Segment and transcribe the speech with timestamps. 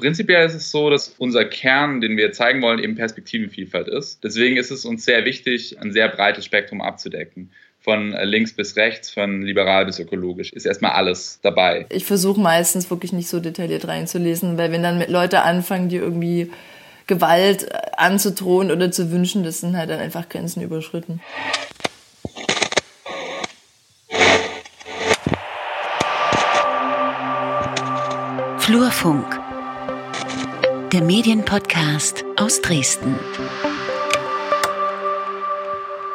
[0.00, 4.22] Prinzipiell ist es so, dass unser Kern, den wir zeigen wollen, eben Perspektivenvielfalt ist.
[4.22, 9.10] Deswegen ist es uns sehr wichtig, ein sehr breites Spektrum abzudecken von links bis rechts,
[9.10, 11.86] von liberal bis ökologisch, ist erstmal alles dabei.
[11.90, 16.52] Ich versuche meistens wirklich nicht so detailliert reinzulesen, weil wenn dann Leute anfangen, die irgendwie
[17.08, 17.68] Gewalt
[17.98, 21.20] anzudrohen oder zu wünschen, das sind halt dann einfach Grenzen überschritten.
[28.58, 29.47] Flurfunk,
[30.92, 33.14] der Medienpodcast aus Dresden.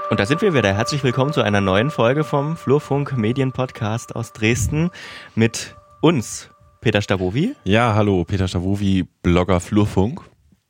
[0.09, 0.73] Und da sind wir wieder.
[0.73, 4.89] Herzlich willkommen zu einer neuen Folge vom Flurfunk Medienpodcast aus Dresden
[5.35, 6.49] mit uns,
[6.81, 7.55] Peter Stavovi.
[7.65, 10.21] Ja, hallo, Peter Stavovi, Blogger Flurfunk.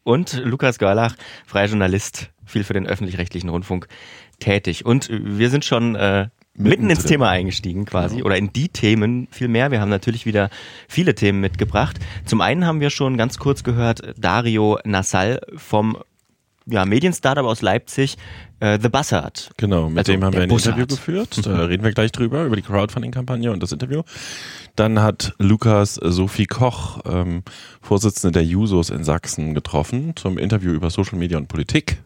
[0.03, 1.15] Und Lukas Görlach,
[1.45, 3.87] freier Journalist, viel für den öffentlich-rechtlichen Rundfunk
[4.39, 4.85] tätig.
[4.85, 8.27] Und wir sind schon äh, mitten ins Thema eingestiegen quasi genau.
[8.27, 9.71] oder in die Themen viel mehr.
[9.71, 10.49] Wir haben natürlich wieder
[10.87, 11.99] viele Themen mitgebracht.
[12.25, 15.97] Zum einen haben wir schon ganz kurz gehört Dario Nassal vom
[16.65, 18.17] ja, Medien-Startup aus Leipzig,
[18.59, 19.51] äh, The Buzzard.
[19.57, 20.77] Genau, mit also dem haben wir ein Bussard.
[20.77, 21.41] Interview geführt.
[21.45, 24.03] Da reden wir gleich drüber, über die Crowdfunding-Kampagne und das Interview.
[24.75, 27.43] Dann hat Lukas Sophie Koch, ähm,
[27.81, 31.97] Vorsitzende der Jusos in Sachsen, getroffen zum Interview über Social Media und Politik.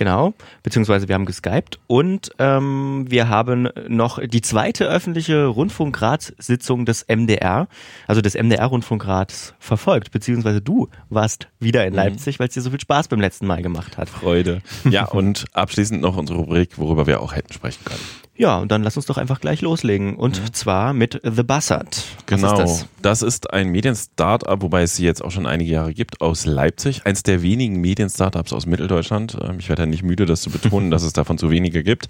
[0.00, 7.04] Genau, beziehungsweise wir haben geskypt und ähm, wir haben noch die zweite öffentliche Rundfunkratssitzung des
[7.06, 7.68] MDR,
[8.06, 11.96] also des MDR-Rundfunkrats, verfolgt, beziehungsweise du warst wieder in mhm.
[11.96, 14.08] Leipzig, weil es dir so viel Spaß beim letzten Mal gemacht hat.
[14.08, 14.62] Freude.
[14.88, 18.00] Ja, und abschließend noch unsere Rubrik, worüber wir auch hätten sprechen können.
[18.40, 20.16] Ja, und dann lass uns doch einfach gleich loslegen.
[20.16, 20.54] Und mhm.
[20.54, 22.04] zwar mit The Buzzard.
[22.24, 22.52] genau.
[22.52, 22.86] Ist das?
[23.02, 23.22] das?
[23.22, 27.04] ist ein Medien-Startup, wobei es sie jetzt auch schon einige Jahre gibt, aus Leipzig.
[27.04, 29.36] Eins der wenigen Medien-Startups aus Mitteldeutschland.
[29.42, 32.06] Ähm, ich werde nicht müde, das zu betonen, dass es davon zu wenige gibt.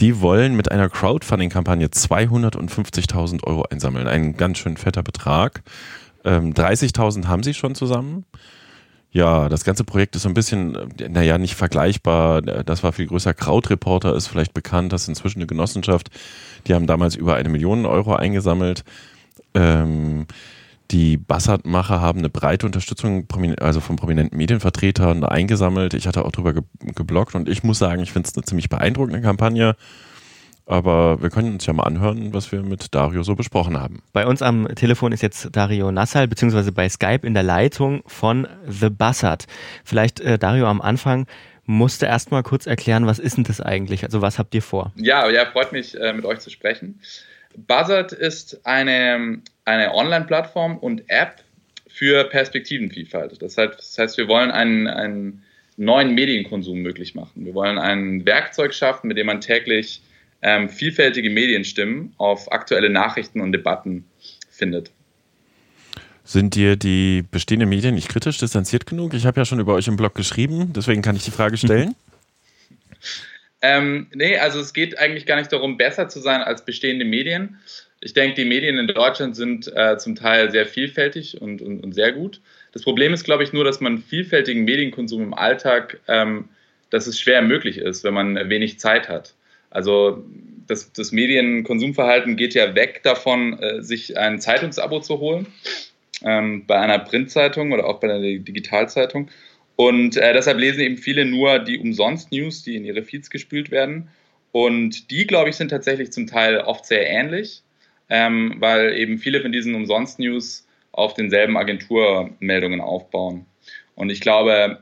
[0.00, 4.08] Die wollen mit einer Crowdfunding-Kampagne 250.000 Euro einsammeln.
[4.08, 5.62] Ein ganz schön fetter Betrag.
[6.24, 8.24] 30.000 ähm, haben sie schon zusammen.
[9.10, 12.40] Ja, das ganze Projekt ist so ein bisschen, äh, naja, nicht vergleichbar.
[12.40, 13.34] Das war viel größer.
[13.34, 14.92] Krautreporter ist vielleicht bekannt.
[14.92, 16.08] Das ist inzwischen eine Genossenschaft.
[16.66, 18.84] Die haben damals über eine Million Euro eingesammelt.
[19.54, 20.26] Ähm,
[20.90, 23.26] die Bassardmacher haben eine breite Unterstützung
[23.60, 25.94] also von prominenten Medienvertretern eingesammelt.
[25.94, 26.54] Ich hatte auch drüber
[26.94, 29.76] geblockt und ich muss sagen, ich finde es eine ziemlich beeindruckende Kampagne.
[30.64, 34.02] Aber wir können uns ja mal anhören, was wir mit Dario so besprochen haben.
[34.12, 38.46] Bei uns am Telefon ist jetzt Dario Nassal, beziehungsweise bei Skype in der Leitung von
[38.68, 39.46] The Buzzard.
[39.84, 41.26] Vielleicht, äh, Dario, am Anfang
[41.64, 44.04] musste erst mal kurz erklären, was ist denn das eigentlich?
[44.04, 44.92] Also was habt ihr vor?
[44.96, 47.00] Ja, ja, freut mich, äh, mit euch zu sprechen.
[47.56, 51.42] Buzzard ist eine, eine Online-Plattform und App
[51.88, 53.40] für Perspektivenvielfalt.
[53.40, 55.42] Das heißt, das heißt wir wollen einen, einen
[55.76, 57.44] neuen Medienkonsum möglich machen.
[57.44, 60.02] Wir wollen ein Werkzeug schaffen, mit dem man täglich
[60.42, 64.04] ähm, vielfältige Medienstimmen auf aktuelle Nachrichten und Debatten
[64.50, 64.90] findet.
[66.24, 69.12] Sind dir die bestehenden Medien nicht kritisch distanziert genug?
[69.14, 71.94] Ich habe ja schon über euch im Blog geschrieben, deswegen kann ich die Frage stellen.
[73.62, 77.58] ähm, nee, also es geht eigentlich gar nicht darum, besser zu sein als bestehende Medien.
[78.04, 81.94] Ich denke, die Medien in Deutschland sind äh, zum Teil sehr vielfältig und, und, und,
[81.94, 82.40] sehr gut.
[82.72, 86.48] Das Problem ist, glaube ich, nur, dass man vielfältigen Medienkonsum im Alltag, ähm,
[86.90, 89.34] dass es schwer möglich ist, wenn man wenig Zeit hat.
[89.70, 90.24] Also
[90.66, 95.46] das, das Medienkonsumverhalten geht ja weg davon, äh, sich ein Zeitungsabo zu holen,
[96.24, 99.30] ähm, bei einer Printzeitung oder auch bei einer Digitalzeitung.
[99.76, 104.08] Und äh, deshalb lesen eben viele nur die Umsonst-News, die in ihre Feeds gespült werden.
[104.50, 107.62] Und die, glaube ich, sind tatsächlich zum Teil oft sehr ähnlich,
[108.08, 113.46] ähm, weil eben viele von diesen Umsonst-News auf denselben Agenturmeldungen aufbauen.
[113.94, 114.78] Und ich glaube,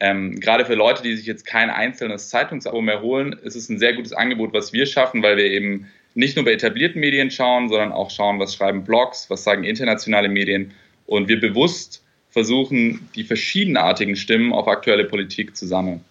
[0.00, 3.78] ähm, gerade für Leute, die sich jetzt kein einzelnes Zeitungsabo mehr holen, ist es ein
[3.78, 7.68] sehr gutes Angebot, was wir schaffen, weil wir eben nicht nur bei etablierten Medien schauen,
[7.68, 10.72] sondern auch schauen, was schreiben Blogs, was sagen internationale Medien
[11.06, 16.04] und wir bewusst versuchen, die verschiedenartigen Stimmen auf aktuelle Politik zu sammeln.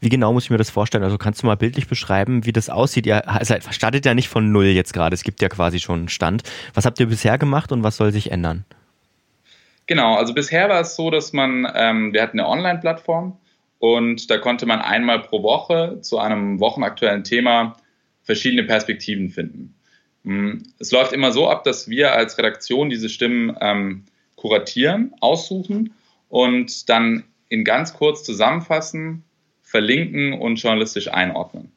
[0.00, 1.04] Wie genau muss ich mir das vorstellen?
[1.04, 3.06] Also kannst du mal bildlich beschreiben, wie das aussieht?
[3.06, 6.08] Ihr also startet ja nicht von null jetzt gerade, es gibt ja quasi schon einen
[6.08, 6.42] Stand.
[6.74, 8.64] Was habt ihr bisher gemacht und was soll sich ändern?
[9.86, 13.38] Genau, also bisher war es so, dass man, ähm, wir hatten eine Online-Plattform
[13.78, 17.76] und da konnte man einmal pro Woche zu einem wochenaktuellen Thema
[18.22, 19.74] verschiedene Perspektiven finden.
[20.24, 24.04] Mm, es läuft immer so ab, dass wir als Redaktion diese Stimmen ähm,
[24.36, 25.94] kuratieren, aussuchen
[26.28, 29.24] und dann in ganz kurz zusammenfassen,
[29.68, 31.70] verlinken und journalistisch einordnen.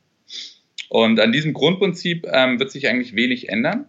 [0.88, 3.85] Und an diesem Grundprinzip ähm, wird sich eigentlich wenig ändern.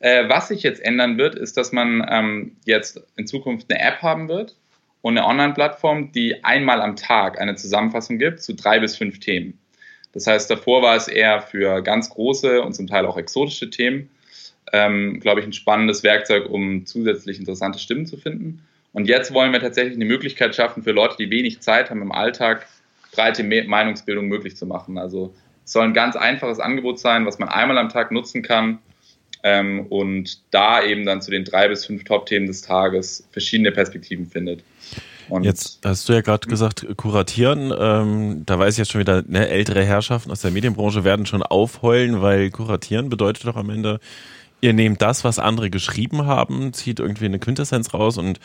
[0.00, 4.02] Äh, was sich jetzt ändern wird, ist, dass man ähm, jetzt in Zukunft eine App
[4.02, 4.56] haben wird
[5.00, 9.58] und eine Online-Plattform, die einmal am Tag eine Zusammenfassung gibt zu drei bis fünf Themen.
[10.12, 14.10] Das heißt, davor war es eher für ganz große und zum Teil auch exotische Themen,
[14.72, 18.62] ähm, glaube ich, ein spannendes Werkzeug, um zusätzlich interessante Stimmen zu finden.
[18.92, 22.12] Und jetzt wollen wir tatsächlich eine Möglichkeit schaffen für Leute, die wenig Zeit haben im
[22.12, 22.66] Alltag,
[23.16, 24.98] breite Meinungsbildung möglich zu machen.
[24.98, 25.34] Also
[25.64, 28.78] es soll ein ganz einfaches Angebot sein, was man einmal am Tag nutzen kann
[29.42, 34.26] ähm, und da eben dann zu den drei bis fünf Top-Themen des Tages verschiedene Perspektiven
[34.26, 34.62] findet.
[35.28, 37.72] Und jetzt hast du ja gerade gesagt, kuratieren.
[37.76, 41.42] Ähm, da weiß ich jetzt schon wieder, ne, ältere Herrschaften aus der Medienbranche werden schon
[41.42, 43.98] aufheulen, weil kuratieren bedeutet doch am Ende,
[44.60, 48.38] ihr nehmt das, was andere geschrieben haben, zieht irgendwie eine Quintessenz raus und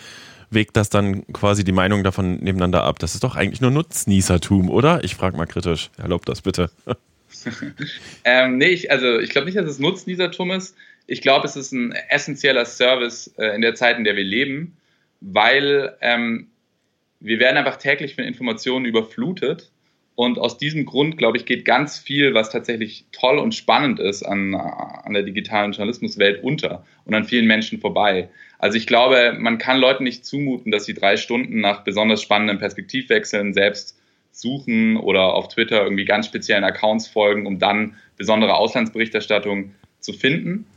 [0.51, 2.99] wägt das dann quasi die Meinung davon nebeneinander ab.
[2.99, 5.03] Das ist doch eigentlich nur Nutznießertum, oder?
[5.03, 5.89] Ich frage mal kritisch.
[5.97, 6.69] Erlaubt das bitte.
[8.25, 10.75] ähm, nee, ich, also ich glaube nicht, dass es Nutznießertum ist.
[11.07, 14.77] Ich glaube, es ist ein essentieller Service äh, in der Zeit, in der wir leben,
[15.21, 16.49] weil ähm,
[17.19, 19.71] wir werden einfach täglich von Informationen überflutet.
[20.15, 24.23] Und aus diesem Grund, glaube ich, geht ganz viel, was tatsächlich toll und spannend ist
[24.23, 28.29] an, an der digitalen Journalismuswelt unter und an vielen Menschen vorbei.
[28.61, 32.59] Also ich glaube, man kann Leuten nicht zumuten, dass sie drei Stunden nach besonders spannenden
[32.59, 33.99] Perspektivwechseln selbst
[34.31, 40.67] suchen oder auf Twitter irgendwie ganz speziellen Accounts folgen, um dann besondere Auslandsberichterstattung zu finden,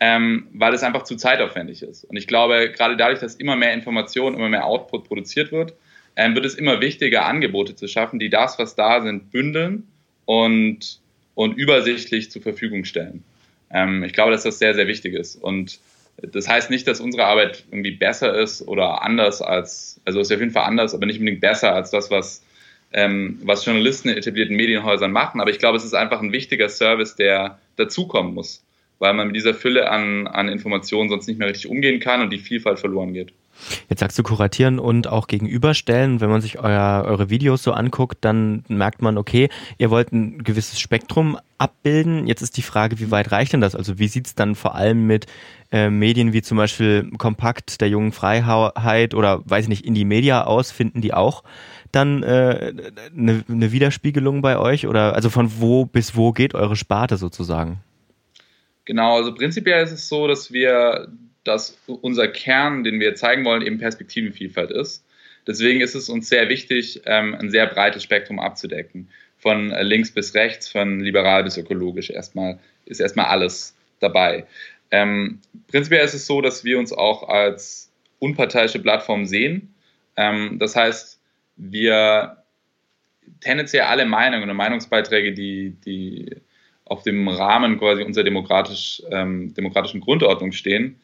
[0.00, 2.04] ähm, weil es einfach zu zeitaufwendig ist.
[2.04, 5.74] Und ich glaube, gerade dadurch, dass immer mehr Information, immer mehr Output produziert wird,
[6.16, 9.86] ähm, wird es immer wichtiger, Angebote zu schaffen, die das, was da sind, bündeln
[10.24, 10.98] und,
[11.34, 13.22] und übersichtlich zur Verfügung stellen.
[13.70, 15.36] Ähm, ich glaube, dass das sehr, sehr wichtig ist.
[15.36, 15.78] Und
[16.16, 20.40] das heißt nicht, dass unsere Arbeit irgendwie besser ist oder anders als, also ist auf
[20.40, 22.44] jeden Fall anders, aber nicht unbedingt besser als das, was,
[22.92, 25.40] ähm, was Journalisten in etablierten Medienhäusern machen.
[25.40, 28.64] Aber ich glaube, es ist einfach ein wichtiger Service, der dazukommen muss,
[28.98, 32.30] weil man mit dieser Fülle an, an Informationen sonst nicht mehr richtig umgehen kann und
[32.30, 33.32] die Vielfalt verloren geht.
[33.88, 36.20] Jetzt sagst du kuratieren und auch gegenüberstellen.
[36.20, 39.48] Wenn man sich euer, eure Videos so anguckt, dann merkt man, okay,
[39.78, 42.26] ihr wollt ein gewisses Spektrum abbilden.
[42.26, 43.74] Jetzt ist die Frage, wie weit reicht denn das?
[43.74, 45.26] Also wie sieht's dann vor allem mit
[45.72, 50.44] äh, Medien wie zum Beispiel Kompakt der jungen Freiheit oder weiß ich nicht, Indie Media
[50.44, 50.70] aus?
[50.70, 51.42] Finden die auch
[51.92, 52.72] dann äh,
[53.16, 54.86] eine, eine Widerspiegelung bei euch?
[54.86, 57.80] Oder also von wo bis wo geht eure Sparte sozusagen?
[58.84, 61.08] Genau, also prinzipiell ist es so, dass wir
[61.44, 65.04] dass unser Kern, den wir zeigen wollen, eben Perspektivenvielfalt ist.
[65.46, 69.08] Deswegen ist es uns sehr wichtig, ähm, ein sehr breites Spektrum abzudecken.
[69.38, 72.10] Von äh, links bis rechts, von liberal bis ökologisch.
[72.10, 74.46] Erstmal ist erstmal alles dabei.
[74.90, 79.74] Ähm, prinzipiell ist es so, dass wir uns auch als unparteiische Plattform sehen.
[80.16, 81.20] Ähm, das heißt,
[81.56, 82.38] wir
[83.40, 86.36] tendenziell alle Meinungen und Meinungsbeiträge, die, die
[86.84, 90.96] auf dem Rahmen quasi unserer demokratisch, ähm, demokratischen Grundordnung stehen,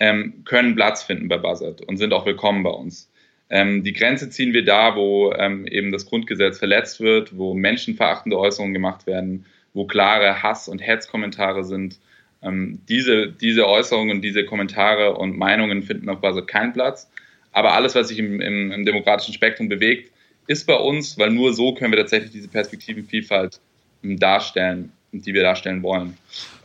[0.00, 3.10] ähm, können Platz finden bei Buzzard und sind auch willkommen bei uns.
[3.48, 8.38] Ähm, die Grenze ziehen wir da, wo ähm, eben das Grundgesetz verletzt wird, wo menschenverachtende
[8.38, 9.44] Äußerungen gemacht werden,
[9.74, 11.98] wo klare Hass- und Hetzkommentare sind.
[12.42, 17.10] Ähm, diese, diese Äußerungen, diese Kommentare und Meinungen finden auf Buzzard keinen Platz.
[17.52, 20.12] Aber alles, was sich im, im, im demokratischen Spektrum bewegt,
[20.46, 23.60] ist bei uns, weil nur so können wir tatsächlich diese Perspektivenvielfalt
[24.02, 26.16] ähm, darstellen die wir darstellen wollen.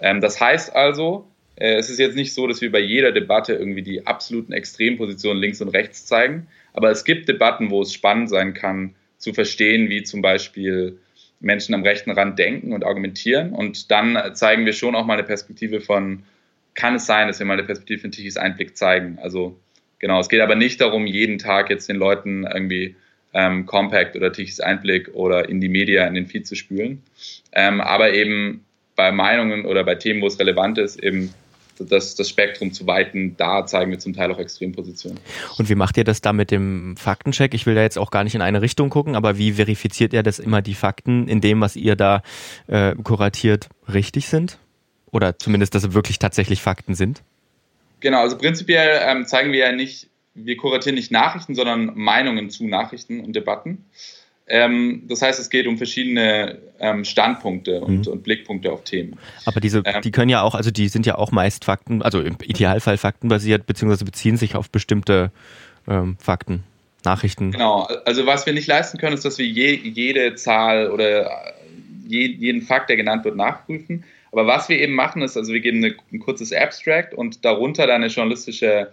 [0.02, 3.54] Ähm, das heißt also, äh, es ist jetzt nicht so, dass wir bei jeder Debatte
[3.54, 8.30] irgendwie die absoluten Extrempositionen links und rechts zeigen, aber es gibt Debatten, wo es spannend
[8.30, 11.00] sein kann, zu verstehen, wie zum Beispiel
[11.40, 13.54] Menschen am rechten Rand denken und argumentieren.
[13.54, 16.24] Und dann zeigen wir schon auch mal eine Perspektive von,
[16.74, 19.18] kann es sein, dass wir mal eine Perspektive von Tichys Einblick zeigen.
[19.22, 19.58] Also
[20.00, 22.96] genau, es geht aber nicht darum, jeden Tag jetzt den Leuten irgendwie
[23.36, 27.04] ähm, Compact oder Tichys Einblick oder in die Media in den Feed zu spülen.
[27.52, 28.66] Ähm, aber eben
[28.96, 31.34] bei Meinungen oder bei Themen, wo es relevant ist, eben
[31.78, 35.20] das, das Spektrum zu weiten, da zeigen wir zum Teil auch Extrempositionen.
[35.58, 37.54] Und wie macht ihr das da mit dem Faktencheck?
[37.54, 40.24] Ich will da jetzt auch gar nicht in eine Richtung gucken, aber wie verifiziert ihr,
[40.24, 42.24] dass immer die Fakten in dem, was ihr da
[42.68, 44.58] äh, kuratiert, richtig sind?
[45.12, 47.24] Oder zumindest, dass sie wirklich tatsächlich Fakten sind?
[48.00, 52.68] Genau, also prinzipiell ähm, zeigen wir ja nicht wir kuratieren nicht Nachrichten, sondern Meinungen zu
[52.68, 53.86] Nachrichten und Debatten.
[54.48, 58.14] Ähm, das heißt, es geht um verschiedene ähm, Standpunkte und, mhm.
[58.14, 59.18] und, Blickpunkte auf Themen.
[59.46, 62.22] Aber diese, ähm, die können ja auch, also die sind ja auch meist Fakten, also
[62.22, 65.32] im Idealfall faktenbasiert, beziehungsweise beziehen sich auf bestimmte
[65.88, 66.64] ähm, Fakten,
[67.06, 67.52] Nachrichten.
[67.52, 71.56] Genau, also was wir nicht leisten können, ist, dass wir je, jede Zahl oder
[72.08, 74.04] je, jeden Fakt, der genannt wird, nachprüfen.
[74.32, 77.88] Aber was wir eben machen, ist, also wir geben eine, ein kurzes Abstract und darunter
[77.88, 78.92] dann eine journalistische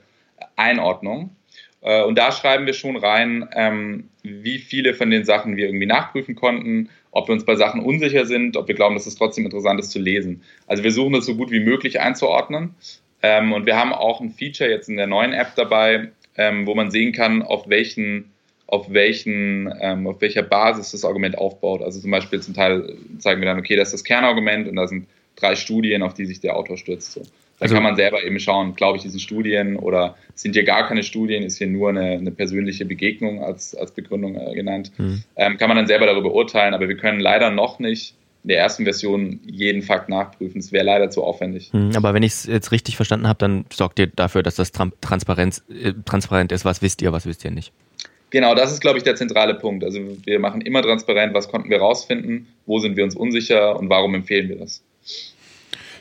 [0.57, 1.37] Einordnung.
[1.81, 5.87] Äh, und da schreiben wir schon rein, ähm, wie viele von den Sachen wir irgendwie
[5.87, 9.45] nachprüfen konnten, ob wir uns bei Sachen unsicher sind, ob wir glauben, dass es trotzdem
[9.45, 10.43] interessant ist zu lesen.
[10.67, 12.75] Also wir suchen das so gut wie möglich einzuordnen.
[13.23, 16.75] Ähm, und wir haben auch ein Feature jetzt in der neuen App dabei, ähm, wo
[16.75, 18.33] man sehen kann, auf welchen
[18.73, 19.71] auf welchen,
[20.07, 21.83] auf welcher Basis das Argument aufbaut.
[21.83, 24.87] Also zum Beispiel zum Teil zeigen wir dann, okay, das ist das Kernargument und da
[24.87, 27.13] sind drei Studien, auf die sich der Autor stürzt.
[27.13, 27.23] So
[27.63, 30.89] Da also, kann man selber eben schauen, glaube ich, diese Studien oder sind hier gar
[30.89, 34.91] keine Studien, ist hier nur eine, eine persönliche Begegnung als, als Begründung äh, genannt.
[34.99, 35.23] Mhm.
[35.37, 38.59] Ähm, kann man dann selber darüber urteilen, aber wir können leider noch nicht in der
[38.59, 40.59] ersten Version jeden Fakt nachprüfen.
[40.59, 41.73] Es wäre leider zu aufwendig.
[41.73, 44.73] Mhm, aber wenn ich es jetzt richtig verstanden habe, dann sorgt ihr dafür, dass das
[44.73, 46.65] Transparenz, äh, transparent ist.
[46.65, 47.73] Was wisst ihr, was wisst ihr nicht?
[48.31, 49.85] Genau, das ist, glaube ich, der zentrale Punkt.
[49.85, 53.89] Also wir machen immer transparent, was konnten wir rausfinden, wo sind wir uns unsicher und
[53.89, 54.83] warum empfehlen wir das.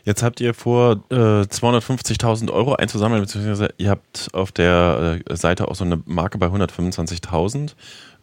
[0.04, 5.68] Jetzt habt ihr vor, äh, 250.000 Euro einzusammeln, beziehungsweise ihr habt auf der äh, Seite
[5.68, 7.74] auch so eine Marke bei 125.000.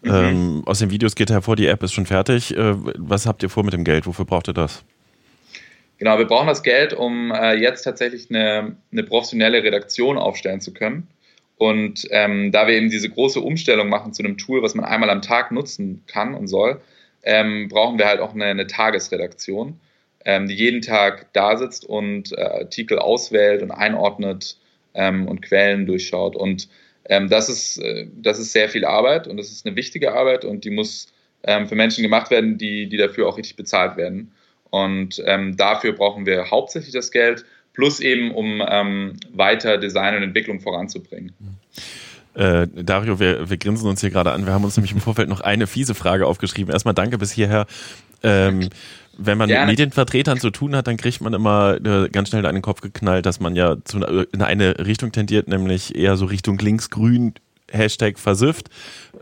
[0.03, 0.11] Mhm.
[0.11, 2.57] Ähm, aus den Videos geht hervor, die App ist schon fertig.
[2.57, 4.07] Äh, was habt ihr vor mit dem Geld?
[4.07, 4.85] Wofür braucht ihr das?
[5.99, 10.73] Genau, wir brauchen das Geld, um äh, jetzt tatsächlich eine, eine professionelle Redaktion aufstellen zu
[10.73, 11.09] können.
[11.57, 15.11] Und ähm, da wir eben diese große Umstellung machen zu einem Tool, was man einmal
[15.11, 16.81] am Tag nutzen kann und soll,
[17.25, 19.81] ähm, brauchen wir halt auch eine, eine Tagesredaktion,
[20.49, 24.57] die jeden Tag da sitzt und äh, Artikel auswählt und einordnet
[24.95, 26.37] ähm, und Quellen durchschaut.
[26.37, 26.69] Und
[27.07, 30.45] ähm, das, ist, äh, das ist sehr viel Arbeit und das ist eine wichtige Arbeit
[30.45, 31.09] und die muss
[31.45, 34.33] ähm, für Menschen gemacht werden, die, die dafür auch richtig bezahlt werden.
[34.71, 35.23] Und
[35.57, 41.33] dafür brauchen wir hauptsächlich das Geld plus eben um ähm, weiter Design und Entwicklung voranzubringen.
[42.35, 44.47] Äh, Dario, wir, wir grinsen uns hier gerade an.
[44.47, 46.73] Wir haben uns nämlich im Vorfeld noch eine fiese Frage aufgeschrieben.
[46.73, 47.67] Erstmal danke bis hierher.
[48.23, 48.69] Ähm,
[49.19, 49.67] wenn man Gerne.
[49.67, 52.81] mit Medienvertretern zu tun hat, dann kriegt man immer äh, ganz schnell an den Kopf
[52.81, 57.35] geknallt, dass man ja zu, in eine Richtung tendiert, nämlich eher so Richtung links-grün,
[57.71, 58.69] Hashtag versifft.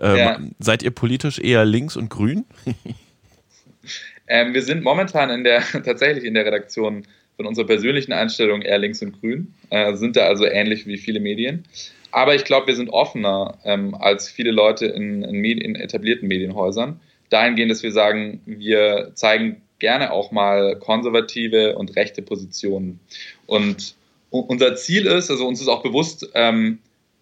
[0.00, 0.38] Ähm, ja.
[0.58, 2.44] Seid ihr politisch eher links und grün?
[4.28, 8.78] ähm, wir sind momentan in der, tatsächlich in der Redaktion von unserer persönlichen Einstellung eher
[8.78, 11.64] links und grün, äh, sind da also ähnlich wie viele Medien.
[12.12, 16.28] Aber ich glaube, wir sind offener ähm, als viele Leute in, in, Medien, in etablierten
[16.28, 17.00] Medienhäusern.
[17.28, 23.00] Dahingehend, dass wir sagen, wir zeigen gerne auch mal konservative und rechte Positionen.
[23.46, 23.94] Und
[24.30, 26.78] unser Ziel ist, also uns ist auch bewusst, ähm,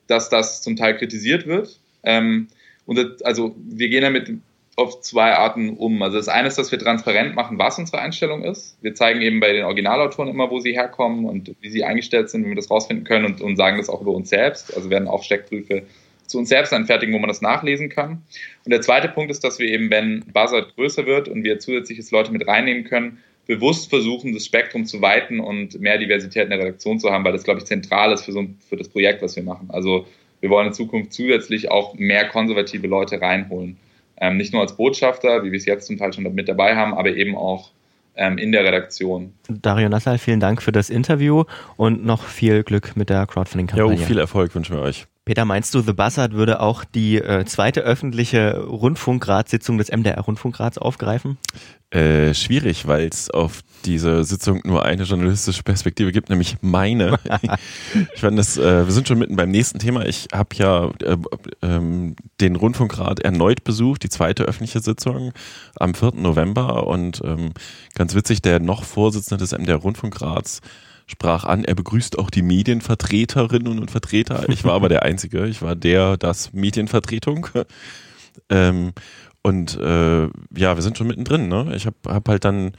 [0.07, 1.79] dass das zum Teil kritisiert wird.
[2.03, 2.49] Ähm,
[2.87, 4.31] und also wir gehen damit
[4.77, 6.03] auf zwei Arten um.
[6.03, 8.77] Also das eine ist, dass wir transparent machen, was unsere Einstellung ist.
[8.83, 12.43] Wir zeigen eben bei den Originalautoren immer, wo sie herkommen und wie sie eingestellt sind,
[12.43, 14.77] wenn wir das rausfinden können und, und sagen das auch über uns selbst.
[14.77, 15.85] Also werden auch Steckbriefe
[16.35, 18.23] zu uns selbst anfertigen, wo man das nachlesen kann.
[18.65, 22.03] Und der zweite Punkt ist, dass wir eben, wenn Buzzard größer wird und wir zusätzliche
[22.11, 26.59] Leute mit reinnehmen können, bewusst versuchen, das Spektrum zu weiten und mehr Diversität in der
[26.59, 29.37] Redaktion zu haben, weil das, glaube ich, zentral ist für, so, für das Projekt, was
[29.37, 29.69] wir machen.
[29.71, 30.07] Also
[30.41, 33.77] wir wollen in Zukunft zusätzlich auch mehr konservative Leute reinholen.
[34.17, 36.95] Ähm, nicht nur als Botschafter, wie wir es jetzt zum Teil schon mit dabei haben,
[36.95, 37.71] aber eben auch
[38.17, 39.35] ähm, in der Redaktion.
[39.49, 41.45] Dario Nassal, vielen Dank für das Interview
[41.77, 44.01] und noch viel Glück mit der Crowdfunding-Kampagne.
[44.01, 45.07] Ja, viel Erfolg wünschen wir euch.
[45.25, 51.39] Peter, meinst du, The Buzzard würde auch die äh, zweite öffentliche Rundfunkratssitzung des MDR-Rundfunkrats aufgreifen?
[51.89, 57.19] Äh, schwierig, weil es auf diese Sitzung nur eine journalistische Perspektive gibt, nämlich meine.
[58.15, 60.05] ich fand das, äh, wir sind schon mitten beim nächsten Thema.
[60.05, 61.17] Ich habe ja äh,
[61.63, 65.33] ähm, den Rundfunkrat erneut besucht, die zweite öffentliche Sitzung
[65.77, 66.17] am 4.
[66.17, 67.53] November und ähm,
[67.95, 70.61] ganz witzig, der noch Vorsitzende des MDR-Rundfunkrats
[71.07, 74.49] sprach an, er begrüßt auch die Medienvertreterinnen und Vertreter.
[74.49, 77.49] Ich war aber der Einzige, ich war der, das Medienvertretung.
[78.49, 78.93] Ähm,
[79.43, 81.49] und äh, ja, wir sind schon mittendrin.
[81.49, 81.73] Ne?
[81.77, 82.73] Ich habe hab halt dann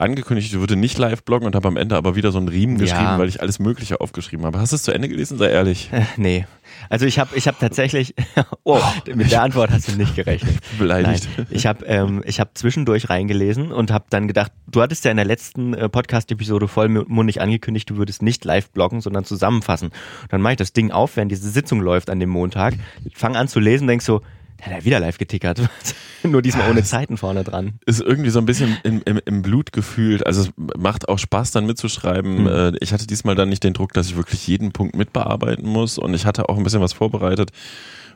[0.00, 2.78] angekündigt, ich würde nicht live bloggen und habe am Ende aber wieder so einen Riemen
[2.78, 3.18] geschrieben, ja.
[3.18, 4.58] weil ich alles Mögliche aufgeschrieben habe.
[4.58, 5.38] Hast du es zu Ende gelesen?
[5.38, 5.90] Sei ehrlich.
[5.92, 6.46] Äh, nee.
[6.88, 8.14] Also ich habe ich hab tatsächlich,
[8.64, 8.80] oh,
[9.14, 10.56] mit der Antwort hast du nicht gerechnet.
[10.78, 11.28] Beleidigt.
[11.36, 15.10] Nein, ich habe ähm, ich hab zwischendurch reingelesen und habe dann gedacht, du hattest ja
[15.10, 19.88] in der letzten äh, Podcast-Episode vollmundig angekündigt, du würdest nicht live bloggen, sondern zusammenfassen.
[19.88, 22.74] Und dann mache ich das Ding auf, während diese Sitzung läuft an dem Montag,
[23.14, 24.22] fang an zu lesen, denk so,
[24.62, 25.60] hat er wieder live getickert.
[26.22, 27.78] Nur diesmal ohne Zeiten vorne dran.
[27.86, 30.26] Ist irgendwie so ein bisschen im, im, im Blut gefühlt.
[30.26, 32.44] Also es macht auch Spaß dann mitzuschreiben.
[32.44, 32.76] Mhm.
[32.80, 35.98] Ich hatte diesmal dann nicht den Druck, dass ich wirklich jeden Punkt mitbearbeiten muss.
[35.98, 37.50] Und ich hatte auch ein bisschen was vorbereitet,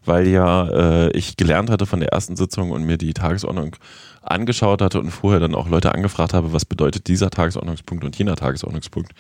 [0.04, 0.68] weil ja
[1.06, 3.76] äh, ich gelernt hatte von der ersten Sitzung und mir die Tagesordnung
[4.22, 8.36] angeschaut hatte und vorher dann auch Leute angefragt habe, was bedeutet dieser Tagesordnungspunkt und jener
[8.36, 9.12] Tagesordnungspunkt.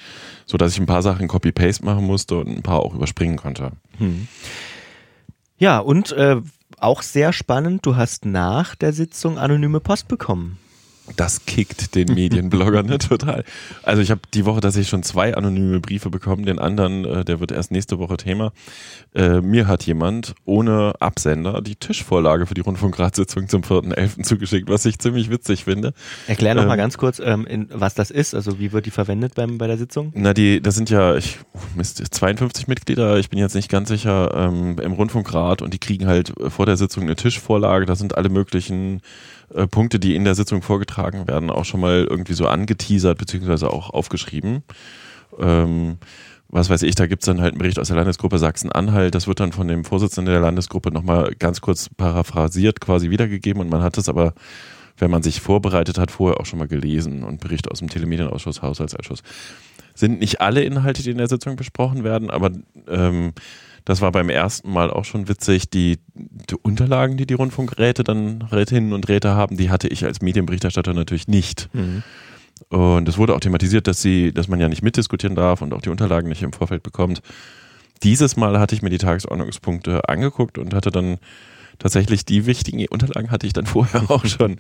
[0.46, 3.72] So dass ich ein paar Sachen Copy-Paste machen musste und ein paar auch überspringen konnte.
[3.98, 4.28] Mhm.
[5.58, 6.36] Ja, und äh,
[6.84, 10.58] auch sehr spannend, du hast nach der Sitzung anonyme Post bekommen.
[11.16, 13.44] Das kickt den Medienblogger ne, total.
[13.82, 16.46] Also ich habe die Woche tatsächlich schon zwei anonyme Briefe bekommen.
[16.46, 18.52] Den anderen, äh, der wird erst nächste Woche Thema.
[19.14, 24.22] Äh, mir hat jemand ohne Absender die Tischvorlage für die Rundfunkratssitzung zum 4.11.
[24.22, 25.92] zugeschickt, was ich ziemlich witzig finde.
[26.26, 28.34] Erklär noch ähm, mal ganz kurz, ähm, in, was das ist.
[28.34, 30.10] Also wie wird die verwendet beim, bei der Sitzung?
[30.14, 33.18] Na, die, das sind ja ich, oh Mist, 52 Mitglieder.
[33.18, 36.78] Ich bin jetzt nicht ganz sicher ähm, im Rundfunkrat und die kriegen halt vor der
[36.78, 37.84] Sitzung eine Tischvorlage.
[37.84, 39.02] Da sind alle möglichen
[39.52, 43.70] äh, Punkte, die in der Sitzung vorgetragen werden, auch schon mal irgendwie so angeteasert beziehungsweise
[43.70, 44.62] auch aufgeschrieben.
[45.38, 45.98] Ähm,
[46.48, 49.14] was weiß ich, da gibt es dann halt einen Bericht aus der Landesgruppe Sachsen-Anhalt.
[49.14, 53.70] Das wird dann von dem Vorsitzenden der Landesgruppe nochmal ganz kurz paraphrasiert quasi wiedergegeben und
[53.70, 54.34] man hat es aber,
[54.96, 58.62] wenn man sich vorbereitet hat, vorher auch schon mal gelesen und Bericht aus dem Telemedienausschuss,
[58.62, 59.22] Haushaltsausschuss.
[59.94, 62.52] Sind nicht alle Inhalte, die in der Sitzung besprochen werden, aber
[62.88, 63.32] ähm,
[63.84, 65.68] das war beim ersten Mal auch schon witzig.
[65.68, 70.22] Die, die Unterlagen, die die Rundfunkräte dann Rätinnen und Räte haben, die hatte ich als
[70.22, 71.68] Medienberichterstatter natürlich nicht.
[71.74, 72.02] Mhm.
[72.68, 75.82] Und es wurde auch thematisiert, dass sie, dass man ja nicht mitdiskutieren darf und auch
[75.82, 77.20] die Unterlagen nicht im Vorfeld bekommt.
[78.02, 81.18] Dieses Mal hatte ich mir die Tagesordnungspunkte angeguckt und hatte dann
[81.78, 84.56] tatsächlich die wichtigen Unterlagen hatte ich dann vorher auch schon.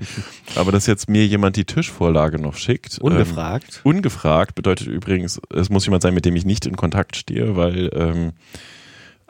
[0.54, 2.98] Aber dass jetzt mir jemand die Tischvorlage noch schickt.
[2.98, 3.80] Ungefragt.
[3.84, 7.56] Ähm, ungefragt bedeutet übrigens, es muss jemand sein, mit dem ich nicht in Kontakt stehe,
[7.56, 8.32] weil ähm,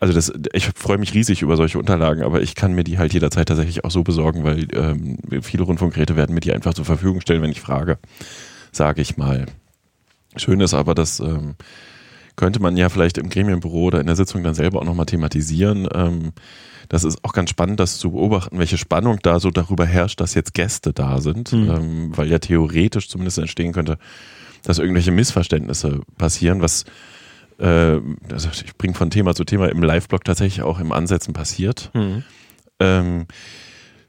[0.04, 3.14] also das, ich freue mich riesig über solche Unterlagen, aber ich kann mir die halt
[3.14, 7.22] jederzeit tatsächlich auch so besorgen, weil ähm, viele Rundfunkgeräte werden mir die einfach zur Verfügung
[7.22, 7.98] stellen, wenn ich frage
[8.70, 9.46] sage ich mal.
[10.36, 11.54] Schön ist aber, dass ähm,
[12.36, 15.88] könnte man ja vielleicht im Gremienbüro oder in der Sitzung dann selber auch nochmal thematisieren.
[15.94, 16.32] Ähm,
[16.90, 20.34] das ist auch ganz spannend, das zu beobachten, welche Spannung da so darüber herrscht, dass
[20.34, 21.70] jetzt Gäste da sind, mhm.
[21.70, 23.96] ähm, weil ja theoretisch zumindest entstehen könnte,
[24.64, 26.84] dass irgendwelche Missverständnisse passieren, was
[27.58, 31.90] äh, also ich bringe von Thema zu Thema im Live-Blog tatsächlich auch im Ansätzen passiert.
[31.94, 32.24] Mhm.
[32.80, 33.26] Ähm,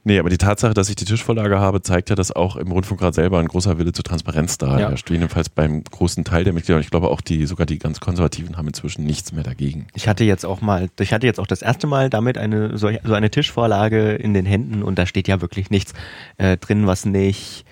[0.08, 3.16] Nee, aber die Tatsache, dass ich die Tischvorlage habe, zeigt ja, dass auch im Rundfunkrat
[3.16, 4.90] selber ein großer Wille zur Transparenz da ja.
[4.90, 5.10] herrscht.
[5.10, 6.76] Jedenfalls beim großen Teil der Mitglieder.
[6.76, 9.88] Und ich glaube auch die, sogar die ganz Konservativen haben inzwischen nichts mehr dagegen.
[9.96, 12.86] Ich hatte jetzt auch mal, ich hatte jetzt auch das erste Mal damit eine, so,
[12.86, 15.96] eine Tischvorlage in den Händen und da steht ja wirklich nichts
[16.38, 17.66] äh, drin, was nicht,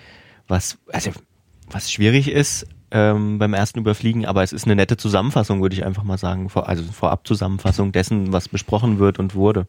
[0.48, 1.12] was, also,
[1.70, 5.84] was schwierig ist, ähm, beim ersten Überfliegen, aber es ist eine nette Zusammenfassung, würde ich
[5.84, 6.48] einfach mal sagen.
[6.48, 9.66] Vor, also Vorab-Zusammenfassung dessen, was besprochen wird und wurde,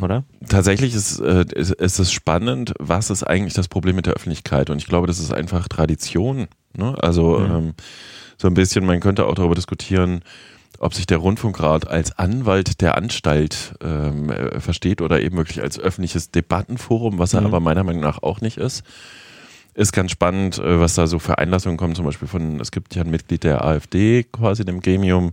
[0.00, 0.22] oder?
[0.48, 4.70] Tatsächlich ist, äh, ist, ist es spannend, was ist eigentlich das Problem mit der Öffentlichkeit?
[4.70, 6.46] Und ich glaube, das ist einfach Tradition.
[6.76, 6.94] Ne?
[7.02, 7.50] Also mhm.
[7.50, 7.74] ähm,
[8.36, 10.20] so ein bisschen, man könnte auch darüber diskutieren,
[10.78, 15.80] ob sich der Rundfunkrat als Anwalt der Anstalt ähm, äh, versteht oder eben wirklich als
[15.80, 17.48] öffentliches Debattenforum, was er mhm.
[17.48, 18.84] aber meiner Meinung nach auch nicht ist
[19.78, 21.94] ist ganz spannend, äh, was da so für Einlassungen kommen.
[21.94, 25.32] Zum Beispiel von, es gibt ja ein Mitglied der AfD quasi dem Gremium,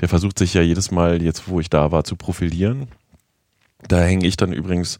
[0.00, 2.88] der versucht sich ja jedes Mal, jetzt wo ich da war, zu profilieren.
[3.88, 4.98] Da hänge ich dann übrigens,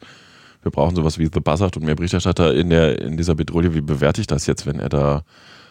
[0.63, 3.75] wir brauchen sowas wie The Buzzard und mehr Berichterstatter in der, in dieser Bedrohung.
[3.75, 5.23] Wie bewerte ich das jetzt, wenn er da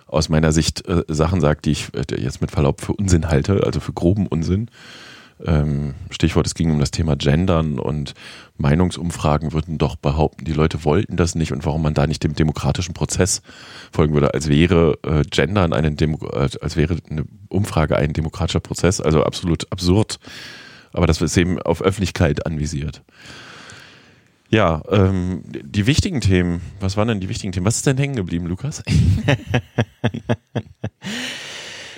[0.07, 3.65] aus meiner Sicht äh, Sachen sagt, die ich äh, jetzt mit Verlaub für Unsinn halte,
[3.65, 4.71] also für groben Unsinn?
[5.45, 8.15] Ähm, Stichwort, es ging um das Thema Gendern und
[8.57, 12.35] Meinungsumfragen würden doch behaupten, die Leute wollten das nicht und warum man da nicht dem
[12.35, 13.43] demokratischen Prozess
[13.93, 19.01] folgen würde, als wäre äh, Gendern eine Demo als wäre eine Umfrage ein demokratischer Prozess,
[19.01, 20.19] also absolut absurd.
[20.93, 23.03] Aber das ist eben auf Öffentlichkeit anvisiert.
[24.51, 27.67] Ja, ähm, die wichtigen Themen, was waren denn die wichtigen Themen?
[27.67, 28.83] Was ist denn hängen geblieben, Lukas?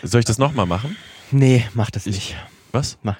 [0.02, 0.96] Soll ich das nochmal machen?
[1.30, 2.34] Nee, mach das nicht.
[2.72, 2.98] Was?
[3.02, 3.16] Mach.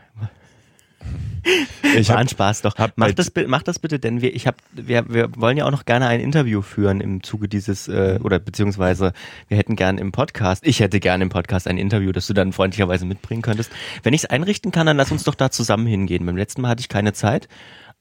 [1.96, 2.74] Ich War ein Spaß doch.
[2.96, 5.86] Mach das, mach das bitte, denn wir, ich hab, wir, wir wollen ja auch noch
[5.86, 9.12] gerne ein Interview führen im Zuge dieses, äh, oder beziehungsweise
[9.48, 12.52] wir hätten gern im Podcast, ich hätte gern im Podcast ein Interview, das du dann
[12.52, 13.72] freundlicherweise mitbringen könntest.
[14.02, 16.26] Wenn ich es einrichten kann, dann lass uns doch da zusammen hingehen.
[16.26, 17.48] Beim letzten Mal hatte ich keine Zeit,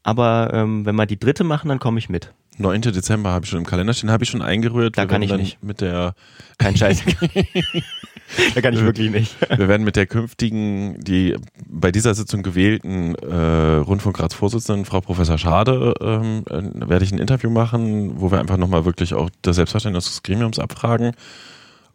[0.03, 2.33] aber ähm, wenn wir die dritte machen, dann komme ich mit.
[2.57, 2.81] 9.
[2.81, 4.97] Dezember habe ich schon im Kalender stehen, habe ich schon eingerührt.
[4.97, 5.63] Da kann ich nicht.
[5.63, 6.13] Mit der
[6.57, 7.03] Kein Scheiß.
[8.55, 9.35] da kann ich wirklich nicht.
[9.55, 11.35] Wir werden mit der künftigen, die
[11.67, 17.49] bei dieser Sitzung gewählten äh, Rundfunkratsvorsitzenden, Frau Professor Schade, ähm, äh, werde ich ein Interview
[17.49, 21.13] machen, wo wir einfach nochmal wirklich auch das Selbstverständnis des Gremiums abfragen.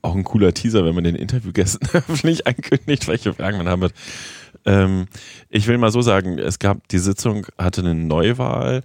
[0.03, 3.95] Auch ein cooler Teaser, wenn man den Interviewgästen öffentlich ankündigt, welche Fragen man haben wird.
[4.65, 5.07] Ähm,
[5.51, 8.83] ich will mal so sagen, es gab, die Sitzung hatte eine Neuwahl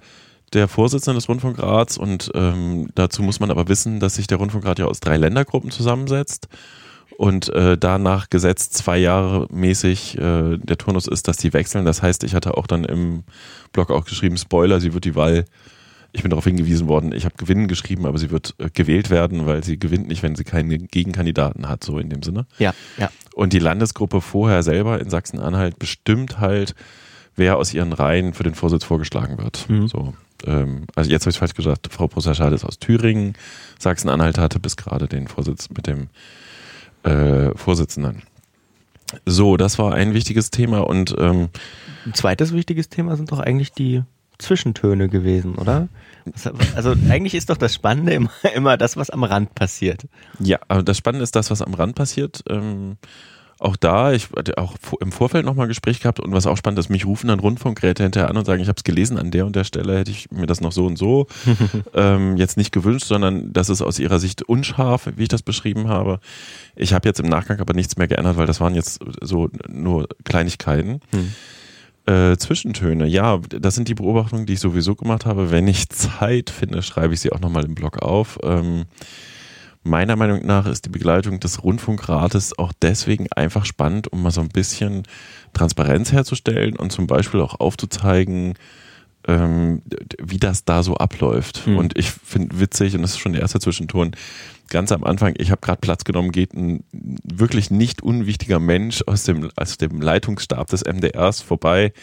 [0.54, 4.80] der Vorsitzende des Rundfunkrats und ähm, dazu muss man aber wissen, dass sich der Rundfunkrat
[4.80, 6.48] ja aus drei Ländergruppen zusammensetzt
[7.20, 11.84] und äh, danach gesetzt zwei Jahre mäßig äh, der Turnus ist, dass die wechseln.
[11.84, 13.24] Das heißt, ich hatte auch dann im
[13.74, 15.44] Blog auch geschrieben, Spoiler, sie wird die Wahl,
[16.14, 19.46] ich bin darauf hingewiesen worden, ich habe Gewinnen geschrieben, aber sie wird äh, gewählt werden,
[19.46, 22.46] weil sie gewinnt nicht, wenn sie keine Gegenkandidaten hat, so in dem Sinne.
[22.58, 23.12] Ja, ja.
[23.36, 26.74] Und die Landesgruppe vorher selber in Sachsen-Anhalt bestimmt halt,
[27.36, 29.70] wer aus ihren Reihen für den Vorsitz vorgeschlagen wird.
[29.70, 29.90] Mhm.
[29.90, 30.14] So
[30.46, 33.34] ähm, also jetzt habe ich falsch gesagt, Frau Professor ist aus Thüringen,
[33.78, 36.08] Sachsen-Anhalt hatte bis gerade den Vorsitz mit dem
[37.04, 38.24] äh, Vorsitzenden.
[39.26, 41.50] So, das war ein wichtiges Thema und ähm,
[42.06, 44.04] ein zweites wichtiges Thema sind doch eigentlich die
[44.38, 45.90] Zwischentöne gewesen, oder?
[46.76, 50.08] Also eigentlich ist doch das Spannende immer, immer das, was am Rand passiert.
[50.40, 52.44] Ja, aber das Spannende ist das, was am Rand passiert.
[52.50, 52.98] Ähm,
[53.60, 56.80] auch da, ich hatte auch im Vorfeld nochmal ein Gespräch gehabt und was auch spannend
[56.80, 59.46] ist, mich rufen dann Rundfunkgeräte hinterher an und sagen, ich habe es gelesen, an der
[59.46, 61.28] und der Stelle hätte ich mir das noch so und so
[61.94, 65.90] ähm, jetzt nicht gewünscht, sondern das ist aus ihrer Sicht unscharf, wie ich das beschrieben
[65.90, 66.20] habe.
[66.76, 70.08] Ich habe jetzt im Nachgang aber nichts mehr geändert, weil das waren jetzt so nur
[70.24, 71.02] Kleinigkeiten.
[71.12, 71.34] Hm.
[72.06, 75.52] Äh, Zwischentöne, ja, das sind die Beobachtungen, die ich sowieso gemacht habe.
[75.52, 78.40] Wenn ich Zeit finde, schreibe ich sie auch nochmal im Blog auf.
[78.42, 78.86] Ähm,
[79.84, 84.42] Meiner Meinung nach ist die Begleitung des Rundfunkrates auch deswegen einfach spannend, um mal so
[84.42, 85.04] ein bisschen
[85.54, 88.56] Transparenz herzustellen und zum Beispiel auch aufzuzeigen,
[89.28, 89.82] ähm,
[90.22, 91.66] wie das da so abläuft.
[91.66, 91.78] Mhm.
[91.78, 94.12] Und ich finde witzig, und das ist schon der erste Zwischenton,
[94.70, 99.24] ganz am Anfang, ich habe gerade Platz genommen, geht ein wirklich nicht unwichtiger Mensch aus
[99.24, 101.94] dem, aus dem Leitungsstab des MDRs vorbei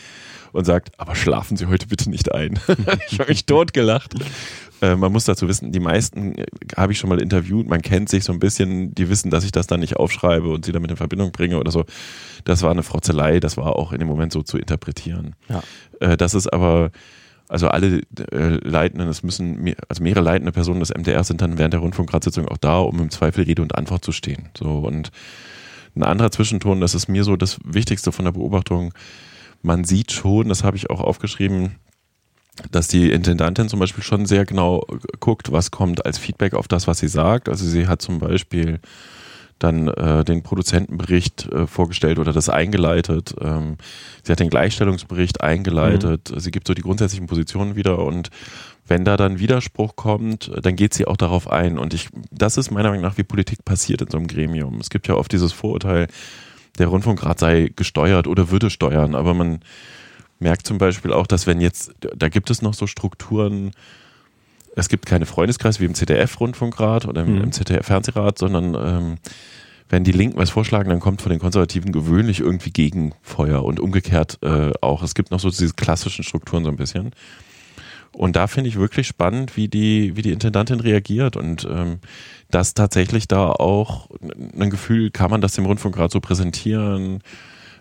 [0.53, 2.59] und sagt, aber schlafen Sie heute bitte nicht ein.
[3.11, 4.15] ich habe mich totgelacht.
[4.83, 8.09] Äh, man muss dazu wissen, die meisten äh, habe ich schon mal interviewt, man kennt
[8.09, 10.91] sich so ein bisschen, die wissen, dass ich das dann nicht aufschreibe und sie damit
[10.91, 11.85] in Verbindung bringe oder so.
[12.45, 15.35] Das war eine Frotzelei, das war auch in dem Moment so zu interpretieren.
[15.49, 15.63] Ja.
[16.01, 16.91] Äh, das ist aber,
[17.49, 21.73] also alle äh, Leitenden, es müssen, also mehrere leitende Personen des MDR sind dann während
[21.73, 24.51] der Rundfunkratssitzung auch da, um im Zweifel Rede und Antwort zu stehen.
[24.57, 25.11] So und
[25.95, 28.93] ein anderer Zwischenton, das ist mir so das Wichtigste von der Beobachtung.
[29.63, 31.77] Man sieht schon, das habe ich auch aufgeschrieben,
[32.71, 34.87] dass die Intendantin zum Beispiel schon sehr genau
[35.21, 37.49] guckt, was kommt als Feedback auf das, was sie sagt.
[37.49, 38.81] Also sie hat zum Beispiel
[39.59, 43.35] dann äh, den Produzentenbericht äh, vorgestellt oder das eingeleitet.
[43.41, 43.77] Ähm,
[44.23, 46.31] sie hat den Gleichstellungsbericht eingeleitet.
[46.33, 46.41] Mhm.
[46.41, 48.31] Sie gibt so die grundsätzlichen Positionen wieder und
[48.89, 51.79] wenn da dann Widerspruch kommt, dann geht sie auch darauf ein.
[51.79, 54.79] Und ich, das ist meiner Meinung nach, wie Politik passiert in so einem Gremium.
[54.79, 56.07] Es gibt ja oft dieses Vorurteil,
[56.79, 59.61] der Rundfunkrat sei gesteuert oder würde steuern, aber man
[60.39, 63.73] merkt zum Beispiel auch, dass wenn jetzt, da gibt es noch so Strukturen,
[64.75, 67.45] es gibt keine Freundeskreise wie im ZDF-Rundfunkrat oder im, mhm.
[67.45, 69.19] im ZDF-Fernsehrat, sondern ähm,
[69.89, 74.39] wenn die Linken was vorschlagen, dann kommt von den Konservativen gewöhnlich irgendwie Gegenfeuer und umgekehrt
[74.43, 75.03] äh, auch.
[75.03, 77.13] Es gibt noch so diese klassischen Strukturen so ein bisschen.
[78.13, 81.99] Und da finde ich wirklich spannend, wie die, wie die Intendantin reagiert und ähm,
[82.51, 84.09] dass tatsächlich da auch
[84.59, 87.21] ein Gefühl, kann man das dem Rundfunkrat so präsentieren?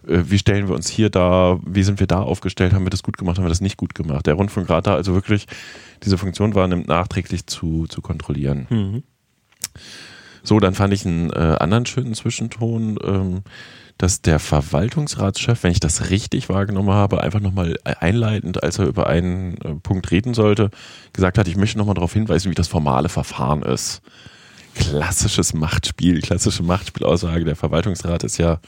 [0.08, 3.04] Äh, wie stellen wir uns hier da, wie sind wir da aufgestellt, haben wir das
[3.04, 4.26] gut gemacht, haben wir das nicht gut gemacht.
[4.26, 5.46] Der Rundfunkrat da also wirklich
[6.04, 8.68] diese Funktion wahrnimmt, nachträglich zu, zu kontrollieren.
[8.70, 9.04] Mhm.
[10.44, 13.42] So, dann fand ich einen äh, anderen schönen Zwischenton, ähm,
[13.98, 19.08] dass der Verwaltungsratschef, wenn ich das richtig wahrgenommen habe, einfach nochmal einleitend, als er über
[19.08, 20.70] einen äh, Punkt reden sollte,
[21.14, 24.02] gesagt hat, ich möchte nochmal darauf hinweisen, wie das formale Verfahren ist.
[24.76, 27.46] Klassisches Machtspiel, klassische Machtspielaussage.
[27.46, 28.60] Der Verwaltungsrat ist ja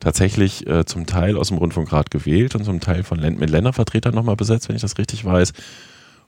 [0.00, 4.14] tatsächlich äh, zum Teil aus dem Rundfunkrat gewählt und zum Teil von Länd mit Ländervertretern
[4.14, 5.52] nochmal besetzt, wenn ich das richtig weiß.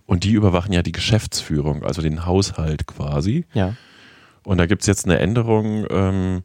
[0.06, 3.44] Und die überwachen ja die Geschäftsführung, also den Haushalt quasi.
[3.54, 3.74] Ja.
[4.42, 6.42] Und da gibt es jetzt eine Änderung, ähm,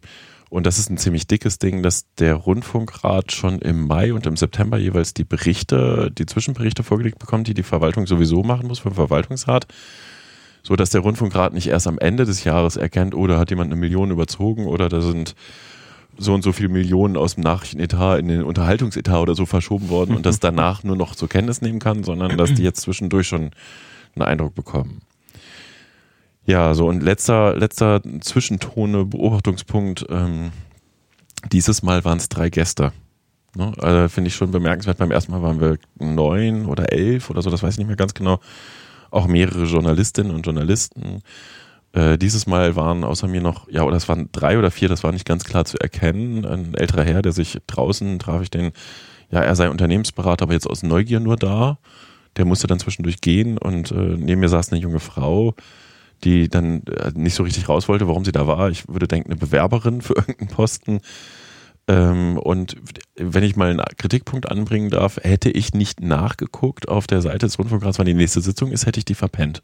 [0.49, 4.37] und das ist ein ziemlich dickes Ding, dass der Rundfunkrat schon im Mai und im
[4.37, 8.93] September jeweils die Berichte, die Zwischenberichte vorgelegt bekommt, die die Verwaltung sowieso machen muss vom
[8.93, 9.65] Verwaltungsrat.
[10.61, 13.71] So dass der Rundfunkrat nicht erst am Ende des Jahres erkennt, oder oh, hat jemand
[13.71, 15.35] eine Million überzogen oder da sind
[16.17, 20.15] so und so viele Millionen aus dem Nachrichtenetat in den Unterhaltungsetat oder so verschoben worden
[20.15, 23.51] und das danach nur noch zur Kenntnis nehmen kann, sondern dass die jetzt zwischendurch schon
[24.15, 25.01] einen Eindruck bekommen.
[26.45, 30.05] Ja, so und letzter, letzter Zwischentone, Beobachtungspunkt.
[30.09, 30.51] Ähm,
[31.51, 32.91] dieses Mal waren es drei Gäste.
[33.55, 33.73] Ne?
[33.79, 34.97] Also Finde ich schon bemerkenswert.
[34.97, 37.95] Beim ersten Mal waren wir neun oder elf oder so, das weiß ich nicht mehr
[37.95, 38.39] ganz genau.
[39.11, 41.21] Auch mehrere Journalistinnen und Journalisten.
[41.95, 45.03] Äh, dieses Mal waren außer mir noch, ja, oder es waren drei oder vier, das
[45.03, 46.45] war nicht ganz klar zu erkennen.
[46.45, 48.73] Ein älterer Herr, der sich draußen traf ich den,
[49.31, 51.79] ja, er sei Unternehmensberater, aber jetzt aus Neugier nur da.
[52.35, 55.55] Der musste dann zwischendurch gehen und äh, neben mir saß eine junge Frau,
[56.25, 58.69] die dann äh, nicht so richtig raus wollte, warum sie da war.
[58.69, 60.99] Ich würde denken, eine Bewerberin für irgendeinen Posten.
[61.87, 62.75] Ähm, und
[63.15, 67.57] wenn ich mal einen Kritikpunkt anbringen darf, hätte ich nicht nachgeguckt auf der Seite des
[67.57, 69.61] Rundfunkrats, wann die nächste Sitzung ist, hätte ich die verpennt.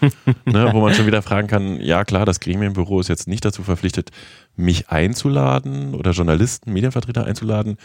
[0.44, 3.62] ne, wo man schon wieder fragen kann, ja klar, das Gremienbüro ist jetzt nicht dazu
[3.62, 4.10] verpflichtet,
[4.56, 7.76] mich einzuladen oder Journalisten, Medienvertreter einzuladen.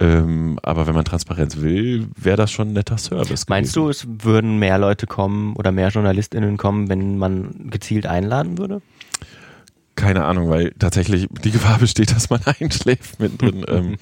[0.00, 3.48] Ähm, aber wenn man Transparenz will, wäre das schon ein netter Service.
[3.48, 4.06] Meinst gewesen.
[4.06, 8.80] du, es würden mehr Leute kommen oder mehr JournalistInnen kommen, wenn man gezielt einladen würde?
[9.98, 13.64] Keine Ahnung, weil tatsächlich die Gefahr besteht, dass man einschläft mittendrin.
[13.66, 13.96] ähm,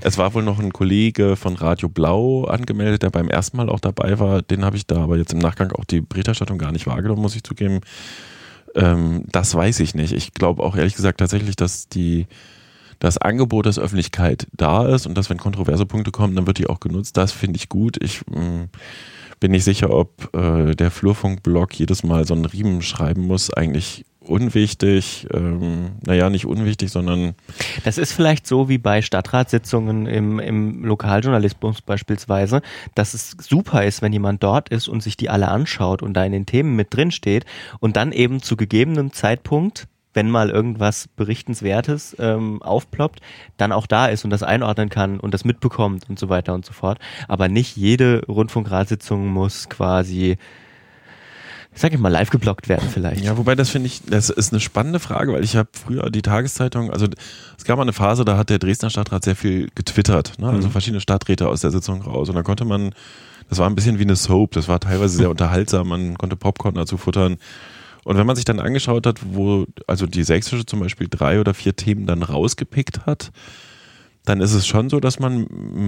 [0.00, 3.80] es war wohl noch ein Kollege von Radio Blau angemeldet, der beim ersten Mal auch
[3.80, 4.42] dabei war.
[4.42, 7.34] Den habe ich da aber jetzt im Nachgang auch die Berichterstattung gar nicht wahrgenommen, muss
[7.34, 7.80] ich zugeben.
[8.76, 10.12] Ähm, das weiß ich nicht.
[10.12, 12.28] Ich glaube auch ehrlich gesagt tatsächlich, dass die
[13.00, 16.68] das Angebot, dass Öffentlichkeit da ist und dass wenn kontroverse Punkte kommen, dann wird die
[16.68, 17.16] auch genutzt.
[17.16, 18.00] Das finde ich gut.
[18.00, 18.68] Ich mh, mm,
[19.40, 23.52] bin nicht sicher, ob äh, der Flurfunk-Blog jedes Mal so einen Riemen schreiben muss.
[23.52, 27.34] Eigentlich unwichtig, ähm, naja, nicht unwichtig, sondern.
[27.84, 32.62] Das ist vielleicht so wie bei Stadtratssitzungen im, im Lokaljournalismus beispielsweise,
[32.94, 36.24] dass es super ist, wenn jemand dort ist und sich die alle anschaut und da
[36.24, 37.44] in den Themen mit drin steht
[37.80, 43.20] und dann eben zu gegebenem Zeitpunkt wenn mal irgendwas Berichtenswertes ähm, aufploppt,
[43.56, 46.64] dann auch da ist und das einordnen kann und das mitbekommt und so weiter und
[46.64, 46.98] so fort.
[47.28, 50.36] Aber nicht jede Rundfunkratssitzung muss quasi
[51.74, 53.22] sag ich mal, live geblockt werden vielleicht.
[53.22, 56.22] Ja, wobei das finde ich, das ist eine spannende Frage, weil ich habe früher die
[56.22, 57.06] Tageszeitung, also
[57.56, 60.48] es gab mal eine Phase, da hat der Dresdner Stadtrat sehr viel getwittert, ne?
[60.48, 60.72] also mhm.
[60.72, 62.94] verschiedene Stadträte aus der Sitzung raus und da konnte man,
[63.48, 66.74] das war ein bisschen wie eine Soap, das war teilweise sehr unterhaltsam, man konnte Popcorn
[66.74, 67.38] dazu futtern.
[68.04, 71.54] Und wenn man sich dann angeschaut hat, wo also die Sächsische zum Beispiel drei oder
[71.54, 73.30] vier Themen dann rausgepickt hat,
[74.24, 75.46] dann ist es schon so, dass man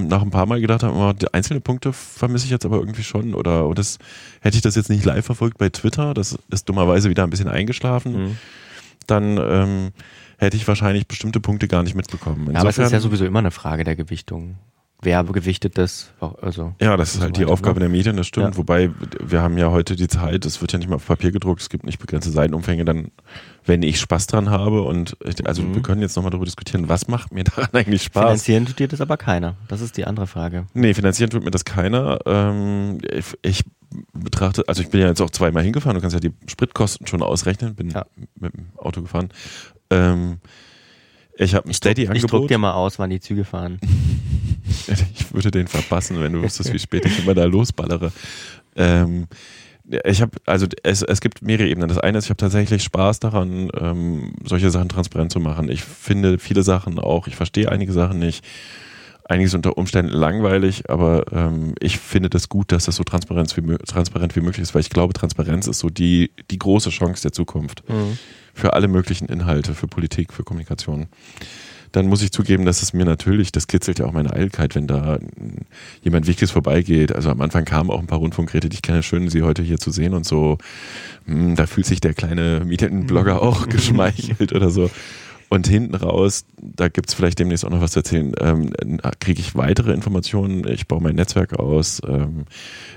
[0.08, 3.34] nach ein paar Mal gedacht hat, oh, einzelne Punkte vermisse ich jetzt aber irgendwie schon.
[3.34, 3.98] Oder, oder das,
[4.40, 7.48] hätte ich das jetzt nicht live verfolgt bei Twitter, das ist dummerweise wieder ein bisschen
[7.48, 8.36] eingeschlafen, mhm.
[9.06, 9.92] dann ähm,
[10.38, 12.48] hätte ich wahrscheinlich bestimmte Punkte gar nicht mitbekommen.
[12.48, 14.56] Insofern, ja, aber es ist ja sowieso immer eine Frage der Gewichtung
[15.04, 16.12] wer gewichtet das?
[16.40, 17.80] Also ja, das ist halt so die Aufgabe ne?
[17.80, 18.54] der Medien, das stimmt.
[18.54, 18.56] Ja.
[18.56, 18.90] Wobei
[19.20, 21.68] wir haben ja heute die Zeit, es wird ja nicht mal auf Papier gedruckt, es
[21.68, 23.10] gibt nicht begrenzte Seitenumfänge, dann,
[23.64, 25.74] wenn ich Spaß dran habe und also mhm.
[25.74, 28.22] wir können jetzt nochmal darüber diskutieren, was macht mir daran eigentlich Spaß?
[28.24, 29.56] Finanzieren tut dir das aber keiner.
[29.68, 30.66] Das ist die andere Frage.
[30.74, 32.18] Nee, finanzieren tut mir das keiner.
[32.26, 33.64] Ähm, ich, ich
[34.12, 37.22] betrachte, also ich bin ja jetzt auch zweimal hingefahren, du kannst ja die Spritkosten schon
[37.22, 38.06] ausrechnen, bin ja.
[38.38, 39.28] mit dem Auto gefahren.
[39.90, 40.40] Ähm,
[41.36, 42.24] ich habe ein Steady-Angebot.
[42.24, 43.80] Ich druck dir mal aus, wann die Züge fahren.
[45.14, 48.12] ich würde den verpassen, wenn du wüsstest, wie spät ich immer da losballere.
[48.76, 49.26] Ähm,
[50.04, 51.88] ich habe, also es, es gibt mehrere Ebenen.
[51.88, 55.68] Das eine ist, ich habe tatsächlich Spaß daran, ähm, solche Sachen transparent zu machen.
[55.68, 58.44] Ich finde viele Sachen auch, ich verstehe einige Sachen nicht.
[59.26, 63.76] Einiges unter Umständen langweilig, aber ähm, ich finde das gut, dass das so transparent wie,
[63.78, 67.32] transparent wie möglich ist, weil ich glaube, Transparenz ist so die, die große Chance der
[67.32, 67.88] Zukunft.
[67.88, 68.18] Mhm.
[68.54, 71.08] Für alle möglichen Inhalte, für Politik, für Kommunikation
[71.94, 74.88] dann muss ich zugeben, dass es mir natürlich, das kitzelt ja auch meine Eilkeit, wenn
[74.88, 75.20] da
[76.02, 77.14] jemand Wichtiges vorbeigeht.
[77.14, 79.78] Also am Anfang kamen auch ein paar Rundfunkgeräte, die ich kenne, schön, sie heute hier
[79.78, 80.58] zu sehen und so.
[81.26, 84.90] Hm, da fühlt sich der kleine Medienblogger auch geschmeichelt oder so.
[85.50, 88.72] Und hinten raus, da gibt es vielleicht demnächst auch noch was zu erzählen, ähm,
[89.20, 92.46] kriege ich weitere Informationen, ich baue mein Netzwerk aus, ähm,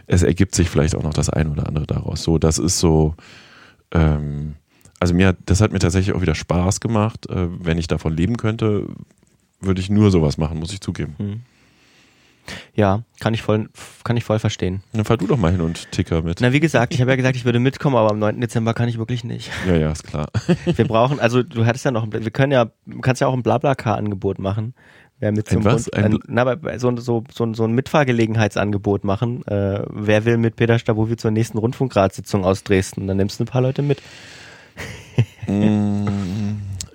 [0.08, 2.24] es ergibt sich vielleicht auch noch das eine oder andere daraus.
[2.24, 3.14] So, das ist so,
[3.92, 4.56] ähm,
[5.00, 7.30] also mir das hat mir tatsächlich auch wieder Spaß gemacht.
[7.30, 8.88] Äh, wenn ich davon leben könnte,
[9.60, 11.16] würde ich nur sowas machen, muss ich zugeben.
[11.18, 11.42] Hm.
[12.74, 13.70] Ja, kann ich voll,
[14.04, 14.82] kann ich voll verstehen.
[14.94, 16.40] Dann fahr du doch mal hin und ticker mit.
[16.40, 18.40] Na, wie gesagt, ich habe ja gesagt, ich würde mitkommen, aber am 9.
[18.40, 19.52] Dezember kann ich wirklich nicht.
[19.68, 20.28] Ja, ja, ist klar.
[20.66, 23.44] Wir brauchen, also du hattest ja noch, wir können ja, du kannst ja auch ein
[23.44, 24.74] Blablacar-Angebot machen.
[25.20, 25.92] Wer mit ein was?
[25.94, 29.46] Ein, ein, na, so, so, so, so ein Mitfahrgelegenheitsangebot machen.
[29.48, 33.08] Äh, wer will mit Peter Stabowi zur nächsten Rundfunkratssitzung aus Dresden?
[33.08, 34.02] Dann nimmst du ein paar Leute mit.
[35.48, 36.08] Mm,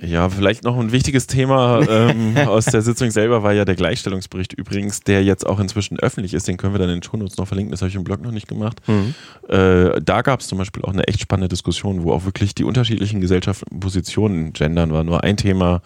[0.01, 4.53] ja, vielleicht noch ein wichtiges Thema ähm, aus der Sitzung selber war ja der Gleichstellungsbericht
[4.53, 6.49] übrigens, der jetzt auch inzwischen öffentlich ist.
[6.49, 7.71] Den können wir dann in den Shownotes noch verlinken.
[7.71, 8.81] Das habe ich im Blog noch nicht gemacht.
[8.88, 9.14] Mhm.
[9.49, 12.64] Äh, da gab es zum Beispiel auch eine echt spannende Diskussion, wo auch wirklich die
[12.64, 15.83] unterschiedlichen gesellschaftlichen Positionen, Gendern war nur ein Thema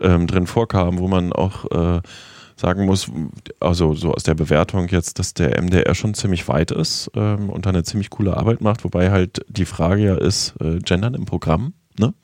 [0.00, 2.00] ähm, drin vorkam, wo man auch äh,
[2.60, 3.10] sagen muss,
[3.60, 7.66] also so aus der Bewertung jetzt, dass der MDR schon ziemlich weit ist ähm, und
[7.66, 11.24] da eine ziemlich coole Arbeit macht, wobei halt die Frage ja ist, äh, Gendern im
[11.24, 12.14] Programm, ne?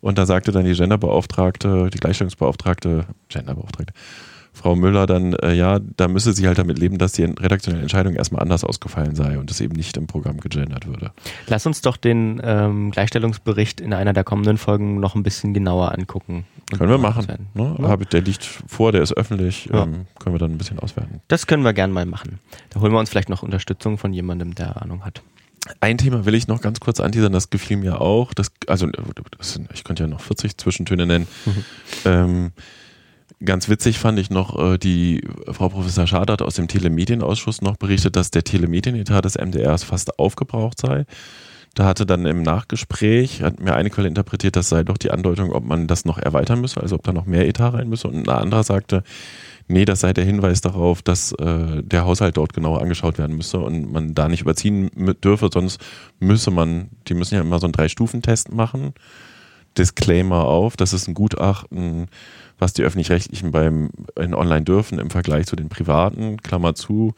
[0.00, 3.94] Und da sagte dann die Genderbeauftragte, die Gleichstellungsbeauftragte, Genderbeauftragte,
[4.54, 8.14] Frau Müller dann, äh, ja, da müsse sie halt damit leben, dass die redaktionelle Entscheidung
[8.14, 11.10] erstmal anders ausgefallen sei und es eben nicht im Programm gegendert würde.
[11.48, 15.92] Lass uns doch den ähm, Gleichstellungsbericht in einer der kommenden Folgen noch ein bisschen genauer
[15.92, 16.46] angucken.
[16.78, 17.26] Können wir machen.
[17.54, 17.76] Ne?
[17.78, 17.96] Ja.
[17.96, 19.82] Der liegt vor, der ist öffentlich, ja.
[19.82, 21.20] ähm, können wir dann ein bisschen auswerten.
[21.28, 22.38] Das können wir gern mal machen.
[22.70, 25.22] Da holen wir uns vielleicht noch Unterstützung von jemandem, der Ahnung hat.
[25.80, 28.34] Ein Thema will ich noch ganz kurz anteasern, das gefiel mir auch.
[28.34, 31.26] Das, also, das sind, ich könnte ja noch 40 Zwischentöne nennen.
[31.44, 31.64] Mhm.
[32.06, 32.52] Ähm,
[33.44, 37.76] Ganz witzig fand ich noch, äh, die Frau Professor Schad hat aus dem Telemedienausschuss noch
[37.76, 41.04] berichtet, dass der Telemedienetat des MDRs fast aufgebraucht sei.
[41.74, 45.50] Da hatte dann im Nachgespräch, hat mir eine Quelle interpretiert, das sei doch die Andeutung,
[45.50, 48.06] ob man das noch erweitern müsse, also ob da noch mehr Etat rein müsse.
[48.06, 49.02] Und eine andere sagte,
[49.66, 53.58] nee, das sei der Hinweis darauf, dass äh, der Haushalt dort genauer angeschaut werden müsse
[53.58, 54.90] und man da nicht überziehen
[55.24, 55.80] dürfe, sonst
[56.20, 58.94] müsse man, die müssen ja immer so einen Drei-Stufen-Test machen.
[59.76, 62.06] Disclaimer auf, das ist ein Gutachten
[62.58, 66.38] was die öffentlich-rechtlichen beim in Online dürfen im Vergleich zu den privaten.
[66.38, 67.14] Klammer zu.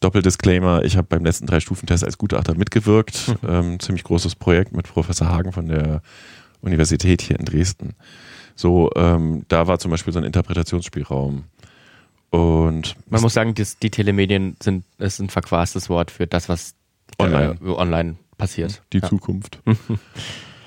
[0.00, 3.28] Doppeldisclaimer, ich habe beim letzten Drei-Stufen-Test als Gutachter mitgewirkt.
[3.42, 3.48] Mhm.
[3.48, 6.02] Ähm, ziemlich großes Projekt mit Professor Hagen von der
[6.62, 7.94] Universität hier in Dresden.
[8.54, 11.44] So, ähm, da war zum Beispiel so ein Interpretationsspielraum.
[12.30, 16.74] Und Man muss sagen, das, die Telemedien sind ist ein verquastes Wort für das, was
[17.18, 17.58] Online.
[17.62, 18.82] äh, online passiert.
[18.92, 19.08] die ja.
[19.08, 19.60] Zukunft.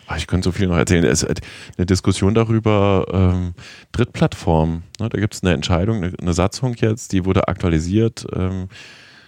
[0.07, 1.03] Ah, Ich könnte so viel noch erzählen.
[1.05, 1.41] Es ist
[1.77, 3.53] eine Diskussion darüber, ähm,
[3.91, 4.83] Drittplattformen.
[4.99, 8.25] Ne, da gibt es eine Entscheidung, eine, eine Satzung jetzt, die wurde aktualisiert.
[8.35, 8.67] Ähm,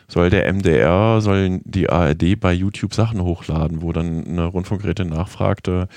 [0.07, 5.87] soll der MDR, soll die ARD bei YouTube Sachen hochladen, wo dann eine Rundfunkrätin nachfragte,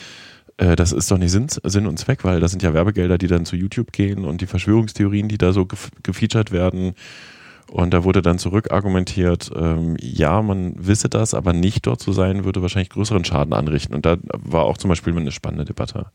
[0.58, 3.26] äh, das ist doch nicht Sinn, Sinn und Zweck, weil das sind ja Werbegelder, die
[3.26, 6.94] dann zu YouTube gehen und die Verschwörungstheorien, die da so gef gefeatured werden.
[7.70, 12.44] Und da wurde dann zurückargumentiert, ähm, ja, man wisse das, aber nicht dort zu sein,
[12.44, 13.94] würde wahrscheinlich größeren Schaden anrichten.
[13.94, 16.06] Und da war auch zum Beispiel eine spannende Debatte.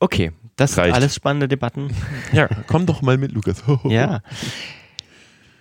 [0.00, 0.94] Okay, das sind Reicht.
[0.96, 1.90] alles spannende Debatten.
[2.32, 3.62] Ja, komm doch mal mit, Lukas.
[3.84, 4.20] Ja.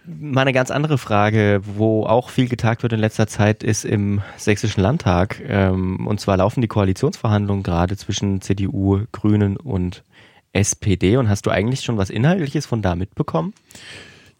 [0.06, 4.22] Mal eine ganz andere Frage, wo auch viel getagt wird in letzter Zeit, ist im
[4.36, 5.41] Sächsischen Landtag.
[5.48, 10.04] Ähm, und zwar laufen die Koalitionsverhandlungen gerade zwischen CDU, Grünen und
[10.52, 11.15] SPD.
[11.15, 13.54] Und hast du eigentlich schon was Inhaltliches von da mitbekommen?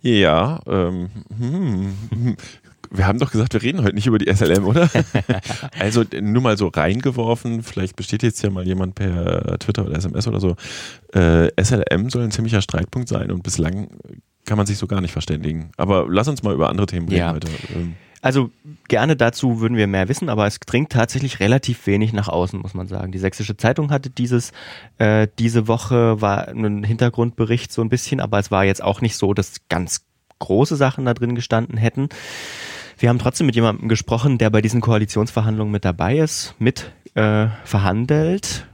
[0.04, 1.94] Ja, ähm, hm,
[2.92, 4.90] wir haben doch gesagt, wir reden heute nicht über die SLM, oder?
[5.80, 10.28] also nur mal so reingeworfen, vielleicht bestätigt jetzt ja mal jemand per Twitter oder SMS
[10.28, 10.56] oder so.
[11.14, 13.88] Äh, SLM soll ein ziemlicher Streitpunkt sein und bislang
[14.46, 15.72] kann man sich so gar nicht verständigen.
[15.78, 17.34] Aber lass uns mal über andere Themen reden Ja.
[17.34, 17.48] heute.
[17.74, 18.52] Ähm, Also
[18.88, 22.74] gerne dazu würden wir mehr wissen, aber es dringt tatsächlich relativ wenig nach außen, muss
[22.74, 23.12] man sagen.
[23.12, 24.54] Die Sächsische Zeitung hatte dieses
[24.98, 29.18] äh, diese Woche war ein Hintergrundbericht so ein bisschen, aber es war jetzt auch nicht
[29.18, 30.06] so, dass ganz
[30.40, 32.08] große Sachen da drin gestanden hätten.
[32.98, 37.48] Wir haben trotzdem mit jemandem gesprochen, der bei diesen Koalitionsverhandlungen mit dabei ist, mit äh,
[37.66, 38.70] verhandelt,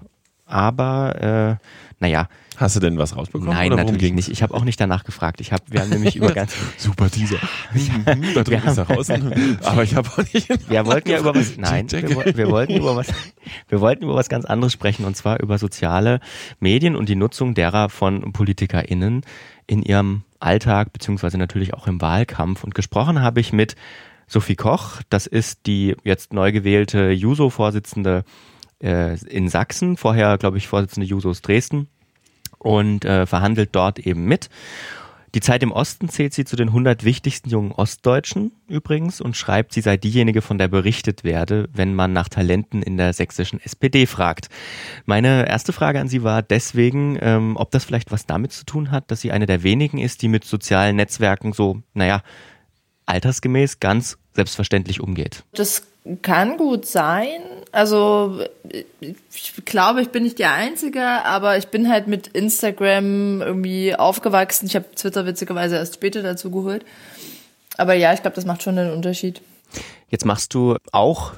[0.45, 2.27] aber äh, naja,
[2.59, 3.53] Hast du denn was rausbekommen?
[3.53, 4.15] nein, natürlich ging's?
[4.15, 4.31] nicht.
[4.31, 5.39] Ich habe auch nicht danach gefragt.
[5.39, 7.37] Ich habe, wir haben nämlich über ganz Super Teaser.
[8.35, 9.59] Da drücke ich nach außen.
[9.63, 10.69] Aber ich habe auch nicht.
[10.69, 13.07] Wir wollten ja über was, nein, wir, wir wollten über was,
[13.69, 16.19] wir wollten über was ganz anderes sprechen und zwar über soziale
[16.59, 19.21] Medien und die Nutzung derer von PolitikerInnen
[19.67, 22.65] in ihrem Alltag beziehungsweise natürlich auch im Wahlkampf.
[22.65, 23.77] Und gesprochen habe ich mit
[24.27, 28.25] Sophie Koch, das ist die jetzt neu gewählte Juso-Vorsitzende
[28.81, 31.87] äh, in Sachsen, vorher glaube ich Vorsitzende Jusos Dresden
[32.57, 34.49] und äh, verhandelt dort eben mit.
[35.35, 39.73] Die Zeit im Osten zählt sie zu den 100 wichtigsten jungen Ostdeutschen übrigens und schreibt,
[39.73, 44.07] sie sei diejenige, von der berichtet werde, wenn man nach Talenten in der sächsischen SPD
[44.07, 44.49] fragt.
[45.05, 48.89] Meine erste Frage an Sie war deswegen, ähm, ob das vielleicht was damit zu tun
[48.89, 52.23] hat, dass sie eine der wenigen ist, die mit sozialen Netzwerken so, naja,
[53.05, 55.43] altersgemäß ganz selbstverständlich umgeht.
[55.53, 55.83] Das
[56.21, 57.41] kann gut sein.
[57.71, 58.41] Also
[59.31, 64.65] ich glaube, ich bin nicht die Einzige, aber ich bin halt mit Instagram irgendwie aufgewachsen.
[64.65, 66.85] Ich habe Twitter witzigerweise erst später dazu geholt.
[67.77, 69.41] Aber ja, ich glaube, das macht schon einen Unterschied.
[70.09, 71.33] Jetzt machst du auch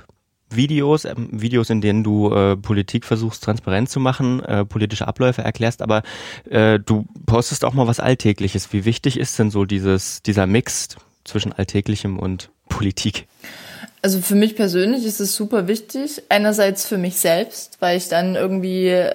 [0.49, 5.41] Videos, ähm, Videos, in denen du äh, Politik versuchst transparent zu machen, äh, politische Abläufe
[5.41, 6.03] erklärst, aber
[6.49, 8.73] äh, du postest auch mal was Alltägliches.
[8.73, 10.89] Wie wichtig ist denn so dieses, dieser Mix
[11.23, 13.27] zwischen Alltäglichem und Politik?
[14.01, 16.23] Also für mich persönlich ist es super wichtig.
[16.29, 19.05] Einerseits für mich selbst, weil ich dann irgendwie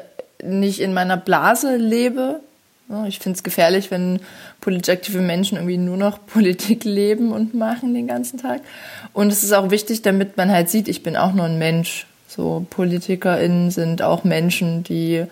[0.42, 2.40] nicht in meiner Blase lebe.
[3.09, 4.20] Ich finde es gefährlich, wenn
[4.61, 8.61] politisch aktive Menschen irgendwie nur noch Politik leben und machen den ganzen Tag.
[9.12, 12.07] Und es ist auch wichtig, damit man halt sieht, ich bin auch nur ein Mensch.
[12.29, 15.25] So PolitikerInnen sind auch Menschen, die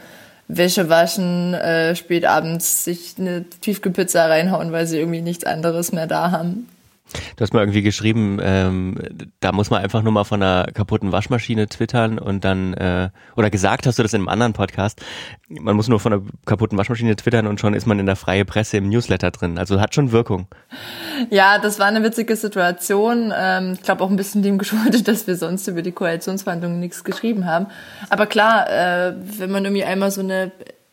[0.49, 6.07] Wäsche waschen, äh, spät abends sich eine Tiefkühlpizza reinhauen, weil sie irgendwie nichts anderes mehr
[6.07, 6.69] da haben.
[7.37, 8.97] Du hast mal irgendwie geschrieben, ähm,
[9.41, 13.51] da muss man einfach nur mal von einer kaputten Waschmaschine twittern und dann, äh, oder
[13.51, 15.01] gesagt hast du das in einem anderen Podcast,
[15.49, 18.45] man muss nur von einer kaputten Waschmaschine twittern und schon ist man in der freie
[18.45, 19.59] Presse im Newsletter drin.
[19.59, 20.47] Also hat schon Wirkung.
[21.31, 23.33] Ja, das war eine witzige Situation.
[23.37, 27.05] Ähm, ich glaube auch ein bisschen dem geschuldet, dass wir sonst über die Koalitionsverhandlungen nichts
[27.05, 27.67] geschrieben haben.
[28.09, 30.53] Aber klar, äh, wenn man irgendwie einmal so eine,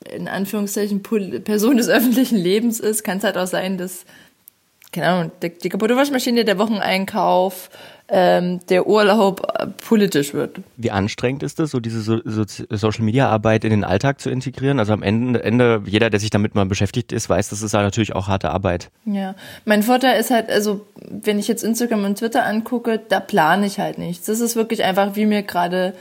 [0.09, 4.05] in Anführungszeichen, Person des öffentlichen Lebens ist, kann es halt auch sein, dass,
[4.91, 7.69] keine Ahnung, die, die kaputte Waschmaschine, der Wocheneinkauf,
[8.13, 10.59] ähm, der Urlaub äh, politisch wird.
[10.75, 14.29] Wie anstrengend ist es, so diese so so Social Media Arbeit in den Alltag zu
[14.29, 14.79] integrieren?
[14.79, 18.13] Also am Ende, Ende, jeder, der sich damit mal beschäftigt ist, weiß, das ist natürlich
[18.13, 18.89] auch harte Arbeit.
[19.05, 23.65] Ja, mein Vorteil ist halt, also wenn ich jetzt Instagram und Twitter angucke, da plane
[23.65, 24.25] ich halt nichts.
[24.25, 25.93] Das ist wirklich einfach, wie mir gerade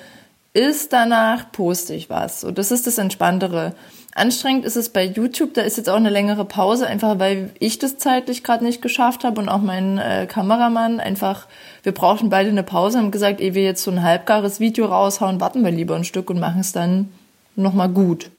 [0.53, 2.43] ist, danach poste ich was.
[2.43, 3.75] Und das ist das Entspanntere.
[4.15, 7.79] Anstrengend ist es bei YouTube, da ist jetzt auch eine längere Pause, einfach weil ich
[7.79, 11.47] das zeitlich gerade nicht geschafft habe und auch mein äh, Kameramann einfach,
[11.85, 15.41] wir brauchen beide eine Pause, haben gesagt, ehe wir jetzt so ein halbgares Video raushauen,
[15.41, 17.09] warten wir lieber ein Stück und machen es dann
[17.55, 18.31] nochmal gut.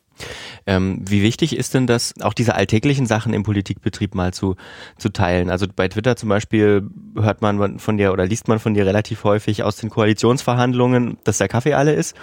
[0.68, 4.56] Ähm, wie wichtig ist denn das, auch diese alltäglichen Sachen im Politikbetrieb mal zu,
[4.98, 5.50] zu teilen?
[5.50, 9.24] Also bei Twitter zum Beispiel hört man von dir oder liest man von dir relativ
[9.24, 12.16] häufig aus den Koalitionsverhandlungen, dass der Kaffee alle ist.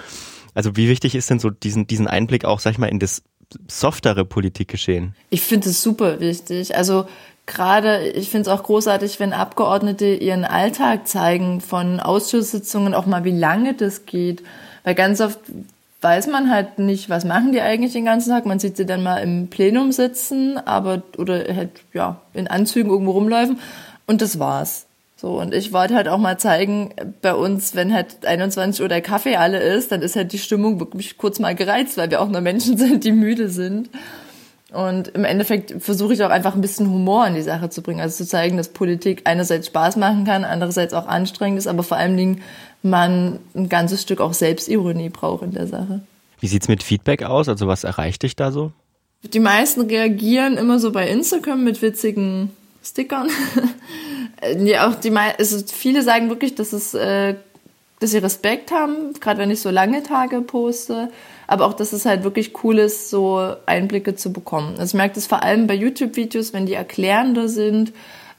[0.54, 3.22] Also wie wichtig ist denn so diesen, diesen Einblick auch, sag ich mal, in das
[3.66, 5.14] softere Politik geschehen?
[5.30, 6.76] Ich finde es super wichtig.
[6.76, 7.06] Also
[7.46, 13.24] gerade, ich finde es auch großartig, wenn Abgeordnete ihren Alltag zeigen von Ausschusssitzungen, auch mal
[13.24, 14.42] wie lange das geht.
[14.84, 15.40] Weil ganz oft
[16.00, 18.46] weiß man halt nicht, was machen die eigentlich den ganzen Tag.
[18.46, 23.12] Man sieht sie dann mal im Plenum sitzen, aber oder halt ja in Anzügen irgendwo
[23.12, 23.58] rumläufen
[24.06, 24.87] und das war's.
[25.20, 29.00] So, und ich wollte halt auch mal zeigen, bei uns, wenn halt 21 Uhr der
[29.00, 32.28] Kaffee alle ist, dann ist halt die Stimmung wirklich kurz mal gereizt, weil wir auch
[32.28, 33.90] nur Menschen sind, die müde sind.
[34.72, 38.00] Und im Endeffekt versuche ich auch einfach ein bisschen Humor in die Sache zu bringen.
[38.00, 41.96] Also zu zeigen, dass Politik einerseits Spaß machen kann, andererseits auch anstrengend ist, aber vor
[41.96, 42.42] allen Dingen
[42.84, 46.00] man ein ganzes Stück auch Selbstironie braucht in der Sache.
[46.38, 47.48] Wie sieht's mit Feedback aus?
[47.48, 48.70] Also was erreicht dich da so?
[49.24, 52.50] Die meisten reagieren immer so bei Instagram mit witzigen
[52.84, 53.28] Stickern.
[54.58, 57.34] ja, auch die also viele sagen wirklich, dass es, äh,
[58.00, 61.10] dass sie Respekt haben, gerade wenn ich so lange Tage poste,
[61.46, 64.76] aber auch, dass es halt wirklich cool ist, so Einblicke zu bekommen.
[64.78, 67.92] Also ich merke das vor allem bei YouTube-Videos, wenn die erklärender sind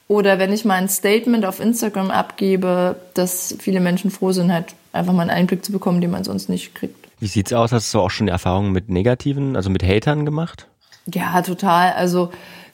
[0.08, 4.74] oder wenn ich mal ein Statement auf Instagram abgebe, dass viele Menschen froh sind, halt
[4.92, 6.96] einfach mal einen Einblick zu bekommen, den man sonst nicht kriegt.
[7.20, 7.72] Wie sieht's aus?
[7.72, 10.66] Hast du auch schon Erfahrungen mit negativen, also mit Hatern gemacht?
[11.12, 11.92] Ja, total.
[11.92, 12.30] Also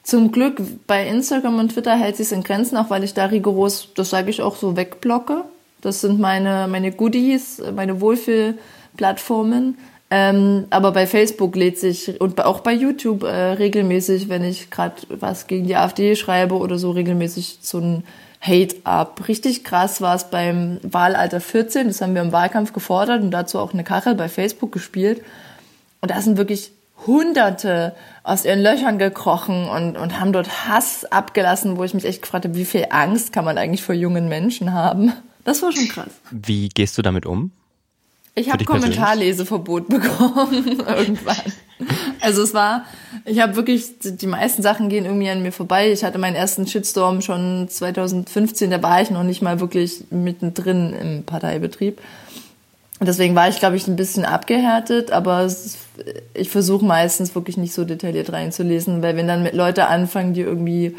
[0.06, 3.88] zum Glück bei Instagram und Twitter hält sich in Grenzen, auch weil ich da rigoros,
[3.96, 5.42] das sage ich auch so, wegblocke.
[5.80, 9.76] Das sind meine, meine Goodies, meine Wohlfühlplattformen.
[10.08, 14.94] Ähm, aber bei Facebook lädt sich und auch bei YouTube äh, regelmäßig, wenn ich gerade
[15.08, 18.04] was gegen die AfD schreibe oder so, regelmäßig so ein
[18.40, 19.26] Hate ab.
[19.26, 23.58] Richtig krass war es beim Wahlalter 14, das haben wir im Wahlkampf gefordert und dazu
[23.58, 25.20] auch eine Kachel bei Facebook gespielt.
[26.00, 26.70] Und da sind wirklich
[27.06, 32.22] Hunderte aus ihren Löchern gekrochen und, und haben dort Hass abgelassen, wo ich mich echt
[32.22, 35.12] gefragt habe, wie viel Angst kann man eigentlich vor jungen Menschen haben?
[35.44, 36.10] Das war schon krass.
[36.30, 37.52] Wie gehst du damit um?
[38.34, 41.52] Ich habe Kommentarleseverbot bekommen irgendwann.
[42.20, 42.84] Also es war,
[43.24, 45.90] ich habe wirklich, die meisten Sachen gehen irgendwie an mir vorbei.
[45.90, 50.92] Ich hatte meinen ersten Shitstorm schon 2015, da war ich noch nicht mal wirklich mittendrin
[50.92, 52.00] im Parteibetrieb.
[53.00, 55.76] Deswegen war ich, glaube ich, ein bisschen abgehärtet, aber es,
[56.32, 60.96] ich versuche meistens wirklich nicht so detailliert reinzulesen, weil wenn dann Leute anfangen, die irgendwie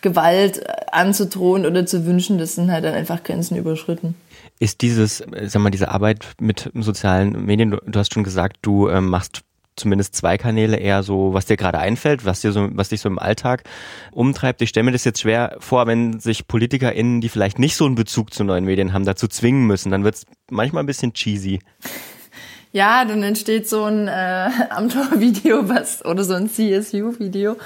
[0.00, 4.14] Gewalt anzudrohen oder zu wünschen, das sind halt dann einfach Grenzen überschritten.
[4.60, 8.88] Ist dieses, sag mal, diese Arbeit mit sozialen Medien, du, du hast schon gesagt, du
[8.88, 9.42] ähm, machst
[9.74, 13.08] zumindest zwei Kanäle eher so, was dir gerade einfällt, was dir so, was dich so
[13.08, 13.64] im Alltag
[14.12, 14.60] umtreibt.
[14.62, 17.94] Ich stelle mir das jetzt schwer vor, wenn sich PolitikerInnen, die vielleicht nicht so einen
[17.94, 21.60] Bezug zu neuen Medien haben, dazu zwingen müssen, dann wird es manchmal ein bisschen cheesy.
[22.74, 27.56] Ja, dann entsteht so ein äh, Amtor-Video was oder so ein CSU-Video.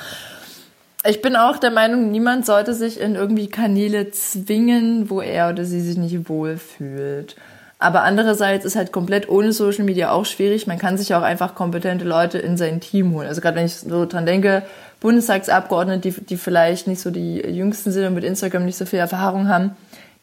[1.09, 5.65] Ich bin auch der Meinung, niemand sollte sich in irgendwie Kanäle zwingen, wo er oder
[5.65, 7.37] sie sich nicht wohlfühlt.
[7.79, 10.67] Aber andererseits ist halt komplett ohne Social Media auch schwierig.
[10.67, 13.29] Man kann sich auch einfach kompetente Leute in sein Team holen.
[13.29, 14.65] Also gerade wenn ich so dran denke,
[15.01, 18.99] Bundestagsabgeordnete, die, die vielleicht nicht so die jüngsten sind und mit Instagram nicht so viel
[18.99, 19.77] Erfahrung haben,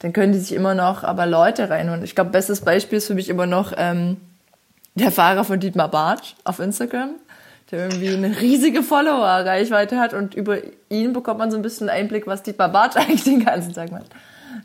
[0.04, 2.04] dann können die sich immer noch aber Leute reinholen.
[2.04, 4.18] Ich glaube, bestes Beispiel ist für mich immer noch ähm,
[4.96, 7.12] der Fahrer von Dietmar Bartsch auf Instagram,
[7.72, 10.58] der irgendwie eine riesige Follower-Reichweite hat und über
[10.90, 14.08] ihn bekommt man so ein bisschen Einblick, was Dietmar Bartsch eigentlich den ganzen Tag macht.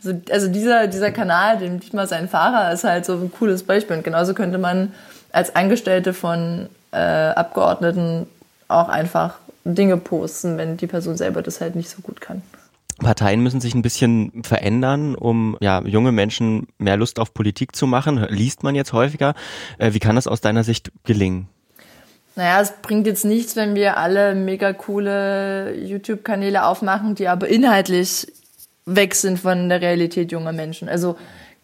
[0.05, 3.63] Also, also dieser, dieser Kanal, dem nicht mal sein Fahrer, ist halt so ein cooles
[3.63, 3.97] Beispiel.
[3.97, 4.93] Und genauso könnte man
[5.31, 8.27] als Angestellte von äh, Abgeordneten
[8.67, 12.43] auch einfach Dinge posten, wenn die Person selber das halt nicht so gut kann.
[12.99, 17.87] Parteien müssen sich ein bisschen verändern, um ja, junge Menschen mehr Lust auf Politik zu
[17.87, 18.27] machen.
[18.29, 19.35] Liest man jetzt häufiger.
[19.79, 21.49] Äh, wie kann das aus deiner Sicht gelingen?
[22.37, 28.29] Naja, es bringt jetzt nichts, wenn wir alle mega coole YouTube-Kanäle aufmachen, die aber inhaltlich
[28.87, 30.89] weg sind von der Realität junger Menschen.
[30.89, 31.17] Also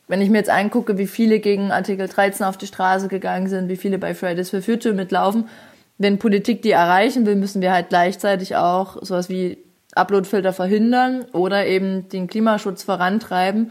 [0.09, 3.69] wenn ich mir jetzt angucke, wie viele gegen Artikel 13 auf die Straße gegangen sind,
[3.69, 5.49] wie viele bei Fridays for Future mitlaufen,
[5.97, 9.59] wenn Politik die erreichen will, müssen wir halt gleichzeitig auch sowas wie
[9.95, 13.71] Uploadfilter verhindern oder eben den Klimaschutz vorantreiben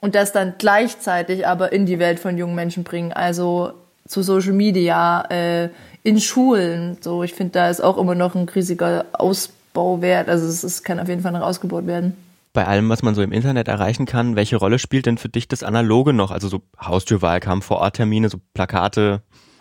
[0.00, 3.12] und das dann gleichzeitig aber in die Welt von jungen Menschen bringen.
[3.12, 3.72] Also
[4.06, 5.70] zu Social Media, äh,
[6.02, 6.98] in Schulen.
[7.00, 10.28] So, ich finde, da ist auch immer noch ein riesiger Ausbauwert.
[10.28, 12.16] Also es, es kann auf jeden Fall noch ausgebaut werden
[12.56, 15.46] bei allem, was man so im Internet erreichen kann, welche Rolle spielt denn für dich
[15.46, 16.30] das Analoge noch?
[16.30, 19.20] Also so Haustürwahlkampf, Vororttermine, so Plakate?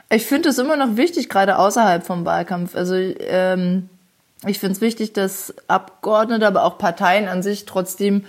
[0.10, 2.74] Ich finde es immer noch wichtig, gerade außerhalb vom Wahlkampf.
[2.74, 3.90] Also ähm,
[4.48, 8.24] ich finde es wichtig, dass Abgeordnete, aber auch Parteien an sich trotzdem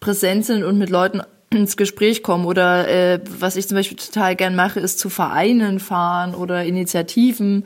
[0.00, 2.46] präsent sind und mit Leuten ins Gespräch kommen.
[2.46, 7.64] Oder äh, was ich zum Beispiel total gern mache, ist zu Vereinen fahren oder Initiativen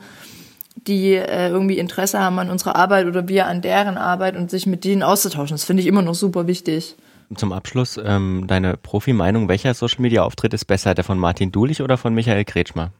[0.87, 4.67] die äh, irgendwie Interesse haben an unserer Arbeit oder wir an deren Arbeit und sich
[4.67, 5.55] mit denen auszutauschen.
[5.55, 6.95] Das finde ich immer noch super wichtig.
[7.35, 12.13] Zum Abschluss ähm, deine Profi-Meinung, welcher Social-Media-Auftritt ist besser, der von Martin Dulich oder von
[12.13, 12.91] Michael Kretschmer?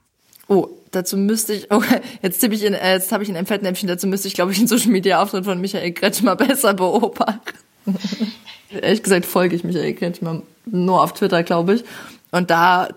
[0.47, 1.81] Oh, dazu müsste ich, oh,
[2.21, 4.51] jetzt tippe ich in, äh, jetzt habe ich in einem Fettnäpfchen, dazu müsste ich, glaube
[4.51, 7.39] ich, den Social Media Auftritt von Michael Kretschmer besser beobachten.
[8.69, 11.83] Ehrlich gesagt folge ich Michael Kretschmer nur auf Twitter, glaube ich.
[12.31, 12.89] Und da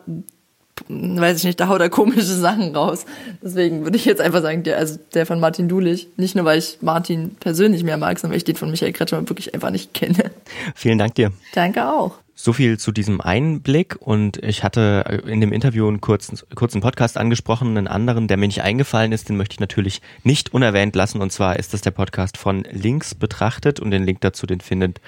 [0.88, 3.05] weiß ich nicht, da haut er komische Sachen raus.
[3.42, 6.59] Deswegen würde ich jetzt einfach sagen, der, also der von Martin Dulich, nicht nur weil
[6.59, 9.92] ich Martin persönlich mehr mag, sondern weil ich den von Michael Kretschmer wirklich einfach nicht
[9.92, 10.30] kenne.
[10.74, 11.32] Vielen Dank dir.
[11.53, 12.18] Danke auch.
[12.41, 17.18] So viel zu diesem Einblick und ich hatte in dem Interview einen kurzen, kurzen Podcast
[17.18, 21.20] angesprochen, einen anderen, der mir nicht eingefallen ist, den möchte ich natürlich nicht unerwähnt lassen
[21.20, 25.01] und zwar ist das der Podcast von Links betrachtet und den Link dazu, den findet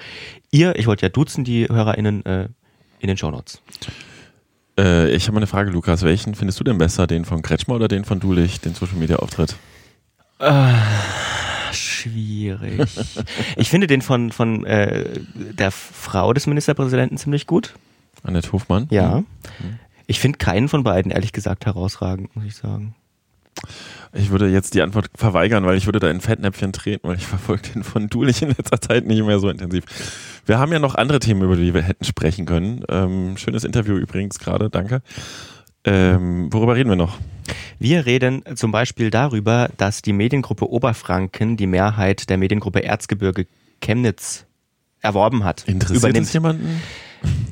[0.51, 2.49] ihr, ich wollte ja duzen, die HörerInnen, äh,
[2.99, 3.61] in den Shownotes.
[4.77, 6.03] Äh, ich habe mal eine Frage, Lukas.
[6.03, 7.07] Welchen findest du denn besser?
[7.07, 9.55] Den von Kretschmer oder den von Dulich, den Social Media Auftritt?
[10.39, 10.73] Äh,
[12.01, 12.81] schwierig.
[13.55, 17.73] ich finde den von, von äh, der Frau des Ministerpräsidenten ziemlich gut.
[18.23, 18.87] Annette Hofmann?
[18.91, 19.19] Ja.
[19.19, 19.25] Mhm.
[20.07, 22.95] Ich finde keinen von beiden, ehrlich gesagt, herausragend, muss ich sagen.
[24.13, 27.27] Ich würde jetzt die Antwort verweigern, weil ich würde da in Fettnäpfchen treten, weil ich
[27.27, 29.83] verfolge den von Dulich in letzter Zeit nicht mehr so intensiv.
[30.45, 32.83] Wir haben ja noch andere Themen, über die wir hätten sprechen können.
[32.89, 35.01] Ähm, schönes Interview übrigens gerade, danke.
[35.83, 37.17] Ähm, worüber reden wir noch?
[37.79, 43.47] Wir reden zum Beispiel darüber, dass die Mediengruppe Oberfranken die Mehrheit der Mediengruppe Erzgebirge
[43.81, 44.45] Chemnitz
[45.01, 45.63] erworben hat.
[45.67, 46.27] Interessiert übernimmt.
[46.27, 46.81] es jemanden?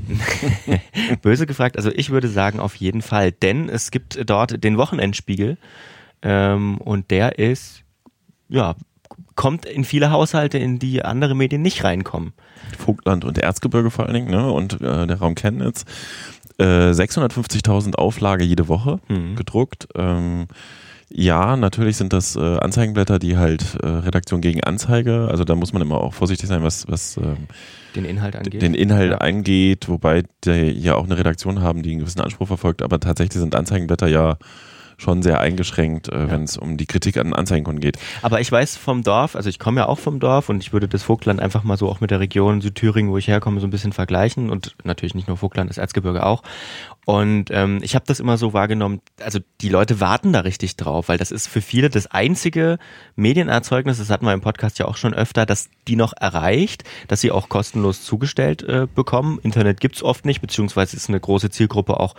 [1.21, 5.57] Böse gefragt, also ich würde sagen auf jeden Fall, denn es gibt dort den Wochenendspiegel
[6.21, 7.83] ähm, und der ist,
[8.49, 8.75] ja,
[9.35, 12.33] kommt in viele Haushalte, in die andere Medien nicht reinkommen.
[12.77, 14.51] Vogtland und Erzgebirge vor allen Dingen, ne?
[14.51, 15.85] Und äh, der Raum Chemnitz.
[16.59, 19.35] Äh, 650.000 Auflage jede Woche mhm.
[19.35, 19.87] gedruckt.
[19.95, 20.47] Ähm,
[21.11, 25.73] ja, natürlich sind das äh, Anzeigenblätter, die halt äh, Redaktion gegen Anzeige, also da muss
[25.73, 27.47] man immer auch vorsichtig sein, was, was ähm,
[27.95, 28.61] den Inhalt angeht.
[28.61, 29.17] Den Inhalt ja.
[29.17, 33.39] angeht, wobei die ja auch eine Redaktion haben, die einen gewissen Anspruch verfolgt, aber tatsächlich
[33.39, 34.37] sind Anzeigenblätter ja
[34.99, 36.31] schon sehr eingeschränkt, äh, ja.
[36.31, 37.97] wenn es um die Kritik an Anzeigenkunden geht.
[38.21, 40.87] Aber ich weiß vom Dorf, also ich komme ja auch vom Dorf und ich würde
[40.87, 43.71] das Vogtland einfach mal so auch mit der Region Südthüringen, wo ich herkomme, so ein
[43.71, 46.43] bisschen vergleichen und natürlich nicht nur Vogtland, das Erzgebirge auch.
[47.05, 51.09] Und ähm, ich habe das immer so wahrgenommen, also die Leute warten da richtig drauf,
[51.09, 52.77] weil das ist für viele das einzige
[53.15, 57.21] Medienerzeugnis, das hatten wir im Podcast ja auch schon öfter, dass die noch erreicht, dass
[57.21, 59.39] sie auch kostenlos zugestellt äh, bekommen.
[59.41, 62.15] Internet gibt's oft nicht, beziehungsweise ist eine große Zielgruppe auch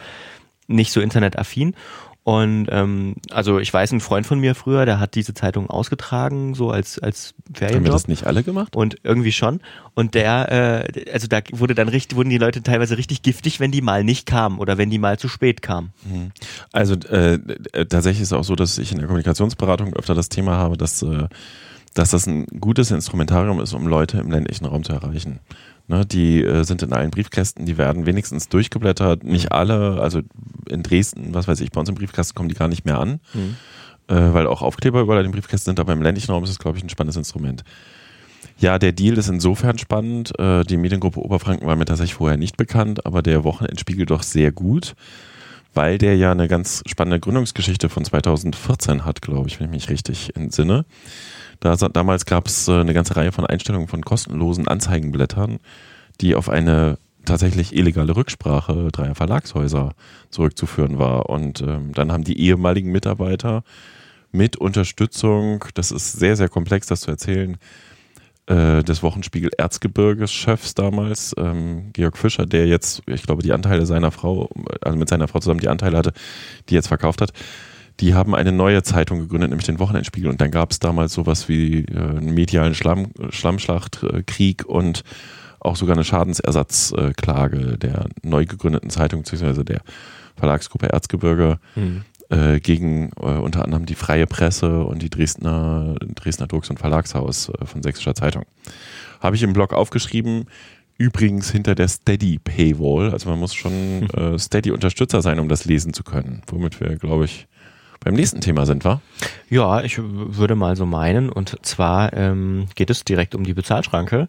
[0.67, 1.75] nicht so internetaffin.
[2.23, 6.55] Und ähm, also ich weiß, ein Freund von mir früher, der hat diese Zeitung ausgetragen,
[6.55, 7.77] so als als Ferienjob.
[7.77, 8.77] Haben wir das nicht alle gemacht?
[8.77, 9.61] Und irgendwie schon.
[9.95, 13.71] Und der, äh, also da wurde dann richtig, wurden die Leute teilweise richtig giftig, wenn
[13.73, 15.93] die mal nicht kamen oder wenn die mal zu spät kamen.
[16.05, 16.33] Mhm.
[16.73, 17.39] Also äh,
[17.89, 21.03] tatsächlich ist es auch so, dass ich in der Kommunikationsberatung öfter das Thema habe, dass
[21.03, 21.27] äh,
[21.95, 25.41] dass das ein gutes Instrumentarium ist, um Leute im ländlichen Raum zu erreichen.
[25.91, 29.25] Ne, die äh, sind in allen Briefkästen, die werden wenigstens durchgeblättert.
[29.25, 29.57] Nicht mhm.
[29.57, 30.21] alle, also
[30.69, 33.19] in Dresden, was weiß ich, bei uns im Briefkasten kommen die gar nicht mehr an,
[33.35, 33.57] mhm.
[34.07, 36.61] äh, weil auch Aufkleber überall in den Briefkästen sind, aber im ländlichen Raum ist es,
[36.61, 37.65] glaube ich, ein spannendes Instrument.
[38.57, 40.39] Ja, der Deal ist insofern spannend.
[40.39, 44.53] Äh, die Mediengruppe Oberfranken war mir tatsächlich vorher nicht bekannt, aber der Wochenendspiegel doch sehr
[44.53, 44.95] gut,
[45.75, 49.91] weil der ja eine ganz spannende Gründungsgeschichte von 2014 hat, glaube ich, wenn ich mich
[49.91, 50.85] richtig entsinne.
[51.61, 55.59] Da, damals gab es äh, eine ganze Reihe von Einstellungen von kostenlosen Anzeigenblättern,
[56.21, 59.93] die auf eine tatsächlich illegale Rücksprache dreier Verlagshäuser
[60.31, 61.29] zurückzuführen war.
[61.29, 63.63] Und ähm, dann haben die ehemaligen Mitarbeiter
[64.33, 67.57] mit Unterstützung, das ist sehr, sehr komplex, das zu erzählen,
[68.47, 73.87] äh, des Wochenspiegel Erzgebirges Chefs damals, ähm, Georg Fischer, der jetzt, ich glaube, die Anteile
[73.87, 74.49] seiner Frau,
[74.81, 76.13] also mit seiner Frau zusammen die Anteile hatte,
[76.69, 77.33] die jetzt verkauft hat,
[77.99, 80.31] die haben eine neue Zeitung gegründet, nämlich den Wochenendspiegel.
[80.31, 85.03] Und dann gab es damals sowas wie äh, einen medialen Schlamm, Schlammschlachtkrieg und
[85.61, 89.83] auch sogar eine Schadensersatzklage der neu gegründeten Zeitung, beziehungsweise der
[90.37, 92.03] Verlagsgruppe Erzgebirge mhm.
[92.31, 97.51] äh, gegen äh, unter anderem die Freie Presse und die Dresdner, Dresdner Drucks- und Verlagshaus
[97.51, 98.45] äh, von Sächsischer Zeitung.
[99.21, 100.47] Habe ich im Blog aufgeschrieben,
[100.97, 103.13] übrigens hinter der Steady Paywall.
[103.13, 106.43] Also man muss schon äh, Steady-Unterstützer sein, um das lesen zu können.
[106.47, 107.47] Womit wir, glaube ich,
[108.03, 109.03] beim nächsten Thema sind wir.
[109.51, 111.29] Ja, ich würde mal so meinen.
[111.29, 114.27] Und zwar ähm, geht es direkt um die Bezahlschranke.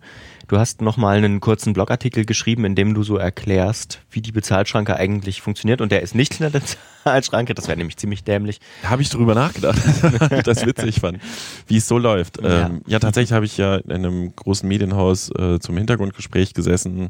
[0.49, 4.97] Du hast nochmal einen kurzen Blogartikel geschrieben, in dem du so erklärst, wie die Bezahlschranke
[4.97, 5.79] eigentlich funktioniert.
[5.79, 6.59] Und der ist nicht in der
[7.03, 7.53] Bezahlschranke.
[7.53, 8.59] Das wäre nämlich ziemlich dämlich.
[8.83, 9.79] Habe ich drüber nachgedacht,
[10.45, 11.19] das witzig fand,
[11.67, 12.43] wie es so läuft.
[12.43, 17.07] Ja, ähm, ja tatsächlich habe ich ja in einem großen Medienhaus äh, zum Hintergrundgespräch gesessen.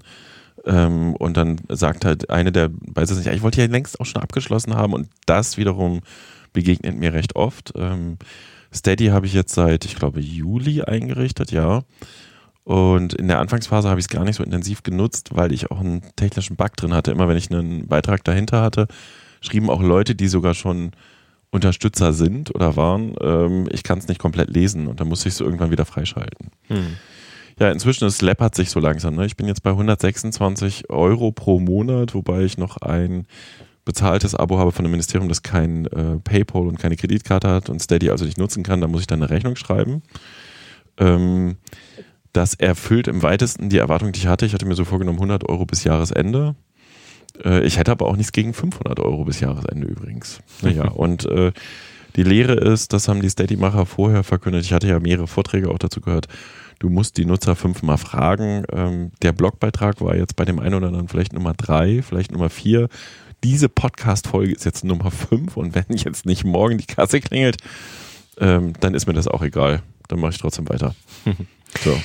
[0.64, 4.22] Ähm, und dann sagt halt eine der Beisitzer, ja, ich wollte ja längst auch schon
[4.22, 6.02] abgeschlossen haben und das wiederum
[6.54, 7.74] begegnet mir recht oft.
[7.76, 8.18] Ähm,
[8.74, 11.84] Steady habe ich jetzt seit, ich glaube, Juli eingerichtet, ja.
[12.64, 15.80] Und in der Anfangsphase habe ich es gar nicht so intensiv genutzt, weil ich auch
[15.80, 17.12] einen technischen Bug drin hatte.
[17.12, 18.88] Immer wenn ich einen Beitrag dahinter hatte,
[19.42, 20.92] schrieben auch Leute, die sogar schon
[21.50, 25.34] Unterstützer sind oder waren, ähm, ich kann es nicht komplett lesen und dann muss ich
[25.34, 26.50] es irgendwann wieder freischalten.
[26.68, 26.96] Hm.
[27.60, 29.16] Ja, inzwischen es läppert sich so langsam.
[29.16, 29.26] Ne?
[29.26, 33.28] Ich bin jetzt bei 126 Euro pro Monat, wobei ich noch ein
[33.86, 37.82] bezahltes Abo habe von dem Ministerium, das kein äh, PayPal und keine Kreditkarte hat und
[37.82, 38.82] Steady also nicht nutzen kann.
[38.82, 40.04] Da muss ich dann eine Rechnung schreiben.
[40.98, 41.58] Ähm,
[42.34, 44.46] das erfüllt im weitesten die Erwartung, die ich hatte.
[44.46, 46.56] Ich hatte mir so vorgenommen 100 Euro bis Jahresende.
[47.44, 50.40] Äh, ich hätte aber auch nichts gegen 500 Euro bis Jahresende übrigens.
[50.62, 51.52] Naja, und äh,
[52.16, 54.64] die Lehre ist, das haben die Steady-Macher vorher verkündet.
[54.66, 56.28] Ich hatte ja mehrere Vorträge auch dazu gehört.
[56.80, 58.64] Du musst die Nutzer fünfmal fragen.
[58.72, 62.50] Ähm, der Blogbeitrag war jetzt bei dem einen oder anderen vielleicht Nummer drei, vielleicht Nummer
[62.50, 62.90] vier.
[63.44, 67.58] Diese Podcast-Folge ist jetzt Nummer fünf und wenn jetzt nicht morgen die Kasse klingelt,
[68.40, 69.82] ähm, dann ist mir das auch egal.
[70.08, 70.96] Dann mache ich trotzdem weiter.
[71.86, 71.98] So.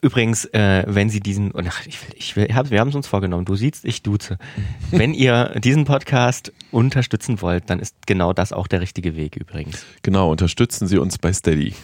[0.00, 3.44] Übrigens, äh, wenn Sie diesen, ach, ich, ich, ich hab, wir haben es uns vorgenommen,
[3.44, 4.38] du siehst, ich duze.
[4.90, 9.84] wenn ihr diesen Podcast unterstützen wollt, dann ist genau das auch der richtige Weg übrigens.
[10.02, 11.74] Genau, unterstützen Sie uns bei Steady.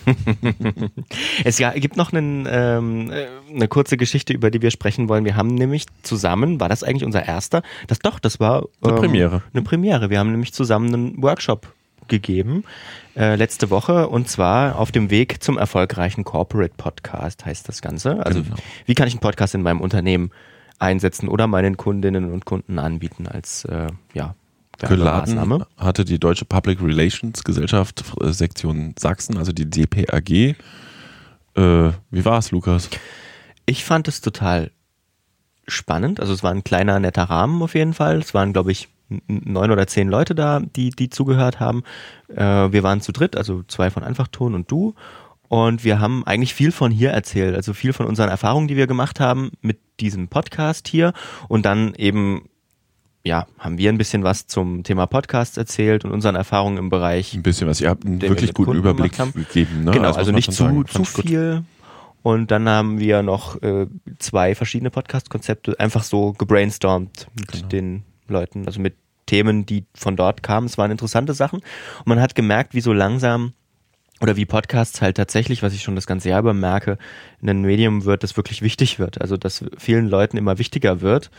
[1.44, 5.24] es ja, gibt noch einen, ähm, äh, eine kurze Geschichte, über die wir sprechen wollen.
[5.24, 7.62] Wir haben nämlich zusammen, war das eigentlich unser erster?
[7.88, 9.42] Das doch, das war ähm, Eine Premiere.
[9.52, 10.10] Eine Premiere.
[10.10, 11.72] Wir haben nämlich zusammen einen Workshop
[12.08, 12.64] gegeben
[13.16, 18.24] äh, letzte Woche und zwar auf dem Weg zum erfolgreichen Corporate Podcast heißt das Ganze.
[18.24, 18.56] Also Genau.
[18.86, 20.30] wie kann ich einen Podcast in meinem Unternehmen
[20.78, 24.34] einsetzen oder meinen Kundinnen und Kunden anbieten als äh, ja
[24.80, 25.66] Werbemaßnahme.
[25.76, 30.30] hatte die Deutsche Public Relations Gesellschaft äh, Sektion Sachsen, also die DPAG.
[30.30, 30.56] Äh,
[31.54, 32.90] wie war es, Lukas?
[33.66, 34.72] Ich fand es total
[35.68, 36.18] spannend.
[36.20, 38.18] Also es war ein kleiner, netter Rahmen auf jeden Fall.
[38.18, 38.88] Es waren, glaube ich,
[39.26, 41.82] neun oder zehn Leute da, die, die zugehört haben.
[42.28, 42.42] Äh,
[42.72, 44.94] wir waren zu dritt, also zwei von Einfachton und du.
[45.48, 48.86] Und wir haben eigentlich viel von hier erzählt, also viel von unseren Erfahrungen, die wir
[48.86, 51.12] gemacht haben mit diesem Podcast hier.
[51.48, 52.48] Und dann eben,
[53.24, 57.34] ja, haben wir ein bisschen was zum Thema Podcast erzählt und unseren Erfahrungen im Bereich
[57.34, 57.80] Ein bisschen was.
[57.80, 59.84] Ihr habt einen wir wirklich mit guten Kunden Überblick gegeben.
[59.84, 59.92] Ne?
[59.92, 60.86] Genau, also man nicht zu, sagen.
[60.86, 61.62] zu viel.
[62.22, 63.86] Und dann haben wir noch äh,
[64.18, 67.66] zwei verschiedene Podcast-Konzepte einfach so gebrainstormt mit Genau.
[67.68, 68.96] den Leuten, also mit
[69.26, 70.66] Themen, die von dort kamen.
[70.66, 71.60] Es waren interessante Sachen.
[71.60, 73.52] Und man hat gemerkt, wie so langsam
[74.20, 76.98] oder wie Podcasts halt tatsächlich, was ich schon das ganze Jahr über merke,
[77.42, 79.20] ein Medium wird, das wirklich wichtig wird.
[79.20, 81.30] Also dass vielen Leuten immer wichtiger wird.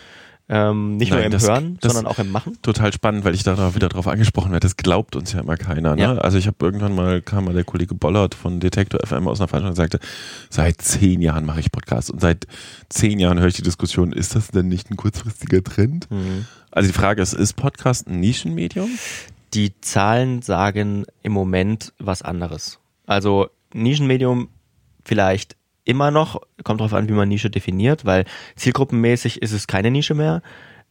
[0.48, 2.60] Ähm, nicht nur Nein, im das- Hören, das- sondern auch im Machen.
[2.62, 4.64] Total spannend, weil ich da wieder drauf angesprochen werde.
[4.64, 5.96] Das glaubt uns ja immer keiner.
[5.96, 6.02] Ne?
[6.04, 6.18] Ja.
[6.20, 9.48] Also ich habe irgendwann mal, kam mal der Kollege Bollert von Detektor FM aus einer
[9.48, 10.00] Veranstaltung und sagte,
[10.52, 12.46] seit zehn Jahren mache ich Podcasts und seit
[12.90, 16.12] zehn Jahren höre ich die Diskussion, ist das denn nicht ein kurzfristiger Trend?
[16.12, 16.46] Mhm.
[16.76, 18.90] Also die Frage ist, ist Podcast ein Nischenmedium?
[19.56, 22.80] die Zahlen sagen im Moment was anderes.
[23.08, 24.50] Also Nischenmedium
[25.04, 25.56] vielleicht
[25.86, 30.14] immer noch, kommt darauf an, wie man Nische definiert, weil zielgruppenmäßig ist es keine Nische
[30.14, 30.42] mehr.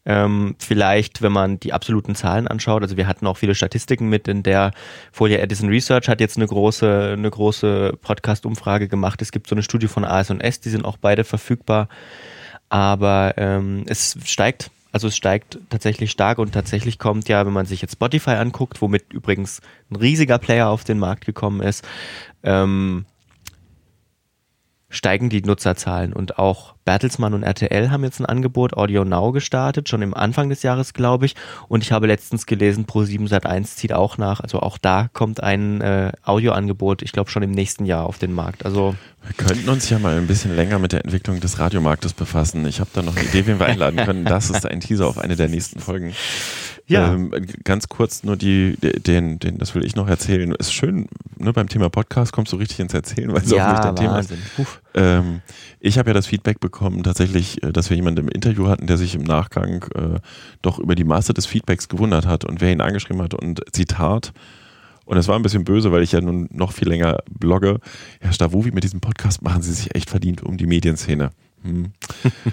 [0.07, 4.29] Ähm, vielleicht, wenn man die absoluten Zahlen anschaut, also wir hatten auch viele Statistiken mit
[4.29, 4.73] in der
[5.13, 9.23] Folie Edison Research hat jetzt eine große, eine große Podcast-Umfrage gemacht.
[9.23, 11.89] Es gibt so eine Studie von AS&S, die sind auch beide verfügbar.
[12.69, 17.67] Aber ähm, es steigt, also es steigt tatsächlich stark und tatsächlich kommt ja, wenn man
[17.67, 21.85] sich jetzt Spotify anguckt, womit übrigens ein riesiger Player auf den Markt gekommen ist,
[22.45, 23.05] ähm,
[24.95, 29.89] steigen die Nutzerzahlen und auch Bertelsmann und RTL haben jetzt ein Angebot Audio Now gestartet,
[29.89, 31.35] schon im Anfang des Jahres, glaube ich.
[31.69, 34.41] Und ich habe letztens gelesen, Pro7 Sat1 zieht auch nach.
[34.41, 38.33] Also auch da kommt ein äh, Audioangebot, ich glaube schon im nächsten Jahr auf den
[38.33, 38.65] Markt.
[38.65, 42.67] Also Wir könnten uns ja mal ein bisschen länger mit der Entwicklung des Radiomarktes befassen.
[42.67, 44.25] Ich habe da noch eine Idee, wen wir einladen können.
[44.25, 46.15] Das ist ein Teaser auf eine der nächsten Folgen.
[46.87, 47.15] Ja.
[47.15, 47.33] Ähm,
[47.65, 50.55] ganz kurz nur die, den, den, das will ich noch erzählen.
[50.55, 51.09] Ist schön,
[51.39, 54.19] ne, beim Thema Podcast kommst du richtig ins Erzählen, weil es auch nicht dein Thema
[54.19, 54.31] ist.
[54.31, 54.67] Wahnsinn.
[54.95, 55.41] Ähm,
[55.81, 58.99] ich habe ja das Feedback bekommen, tatsächlich, äh, dass wir jemanden im Interview hatten, der
[58.99, 60.21] sich im Nachgang äh,
[60.61, 64.33] doch über die Masse des Feedbacks gewundert hat und wer ihn angeschrieben hat und Zitat.
[65.07, 67.79] Und es war ein bisschen böse, weil ich ja nun noch viel länger blogge.
[68.21, 71.31] Herr Stavovi, mit diesem Podcast machen Sie sich echt verdient um die Medienszene.
[71.65, 71.93] Hm.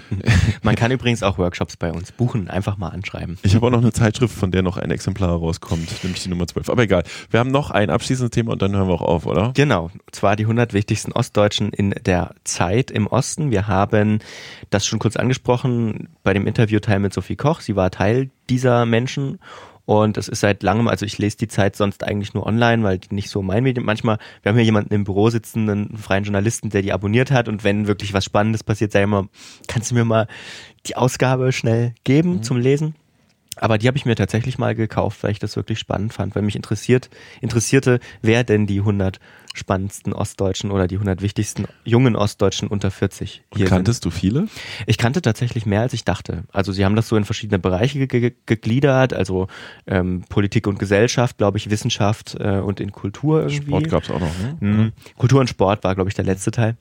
[0.62, 3.38] Man kann übrigens auch Workshops bei uns buchen, einfach mal anschreiben.
[3.42, 6.46] Ich habe auch noch eine Zeitschrift, von der noch ein Exemplar rauskommt, nämlich die Nummer
[6.46, 6.70] 12.
[6.70, 7.04] Aber egal.
[7.30, 9.52] Wir haben noch ein abschließendes Thema und dann hören wir auch auf, oder?
[9.54, 13.50] Genau, und zwar die 100 wichtigsten Ostdeutschen in der Zeit im Osten.
[13.50, 14.20] Wir haben
[14.70, 17.60] das schon kurz angesprochen bei dem Interviewteil mit Sophie Koch.
[17.60, 19.38] Sie war Teil dieser Menschen
[19.92, 22.98] und es ist seit langem, also ich lese die Zeit sonst eigentlich nur online, weil
[22.98, 23.84] die nicht so mein Medium.
[23.84, 27.48] Manchmal, wir haben hier jemanden im Büro sitzen, einen freien Journalisten, der die abonniert hat
[27.48, 29.28] und wenn wirklich was Spannendes passiert, sag ich immer,
[29.68, 30.28] kannst du mir mal
[30.86, 32.94] die Ausgabe schnell geben zum Lesen?
[33.56, 36.42] Aber die habe ich mir tatsächlich mal gekauft, weil ich das wirklich spannend fand, weil
[36.42, 39.20] mich interessiert, interessierte, wer denn die 100
[39.54, 44.12] spannendsten Ostdeutschen oder die 100 wichtigsten jungen Ostdeutschen unter 40 hier Kanntest sind.
[44.12, 44.48] du viele?
[44.86, 46.44] Ich kannte tatsächlich mehr, als ich dachte.
[46.52, 49.48] Also sie haben das so in verschiedene Bereiche ge gegliedert, also
[49.86, 53.66] ähm, Politik und Gesellschaft, glaube ich, Wissenschaft äh, und in Kultur irgendwie.
[53.66, 54.38] Sport gab es auch noch.
[54.38, 54.56] Ne?
[54.60, 54.92] Mhm.
[55.16, 56.76] Kultur und Sport war, glaube ich, der letzte Teil.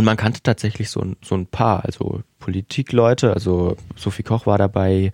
[0.00, 4.56] Und man kannte tatsächlich so ein, so ein paar, also Politikleute, also Sophie Koch war
[4.56, 5.12] dabei,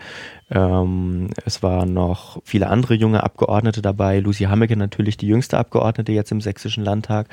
[0.49, 6.13] ähm, es waren noch viele andere junge Abgeordnete dabei, Lucy Hammeke natürlich die jüngste Abgeordnete
[6.13, 7.27] jetzt im Sächsischen Landtag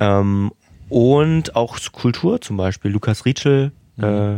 [0.00, 0.50] ähm,
[0.88, 4.04] und auch Kultur zum Beispiel, Lukas Rietschel, mhm.
[4.04, 4.36] äh,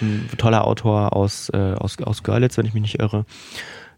[0.00, 3.24] ein toller Autor aus, äh, aus, aus Görlitz, wenn ich mich nicht irre.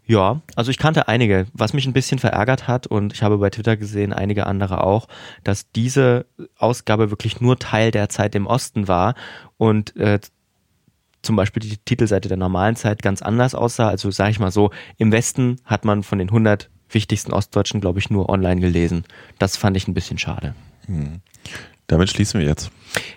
[0.07, 1.47] Ja, also ich kannte einige.
[1.53, 5.07] Was mich ein bisschen verärgert hat, und ich habe bei Twitter gesehen, einige andere auch,
[5.43, 6.27] dass diese
[6.57, 9.15] Ausgabe wirklich nur Teil der Zeit im Osten war
[9.57, 10.19] und äh,
[11.23, 13.89] zum Beispiel die Titelseite der normalen Zeit ganz anders aussah.
[13.89, 17.97] Also sage ich mal so, im Westen hat man von den 100 wichtigsten Ostdeutschen, glaube
[17.97, 19.05] ich, nur online gelesen.
[19.39, 20.53] Das fand ich ein bisschen schade.
[20.85, 21.21] Hm.
[21.87, 22.69] Damit schließen wir jetzt.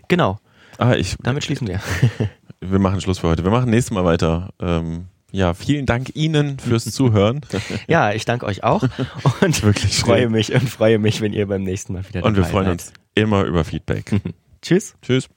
[0.08, 0.38] Genau.
[0.78, 1.80] Ah, ich, Damit schließen wir.
[2.60, 3.44] wir machen Schluss für heute.
[3.44, 4.50] Wir machen nächstes Mal weiter.
[4.58, 7.40] Ähm ja, vielen Dank Ihnen fürs Zuhören.
[7.86, 8.82] ja, ich danke euch auch
[9.40, 12.36] und wirklich freue mich und freue mich, wenn ihr beim nächsten Mal wieder dabei Und
[12.36, 12.72] wir freuen seid.
[12.72, 14.20] uns immer über Feedback.
[14.62, 14.94] Tschüss.
[15.02, 15.28] Tschüss.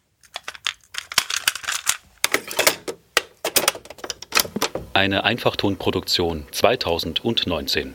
[4.93, 7.93] Eine Einfachtonproduktion 2019.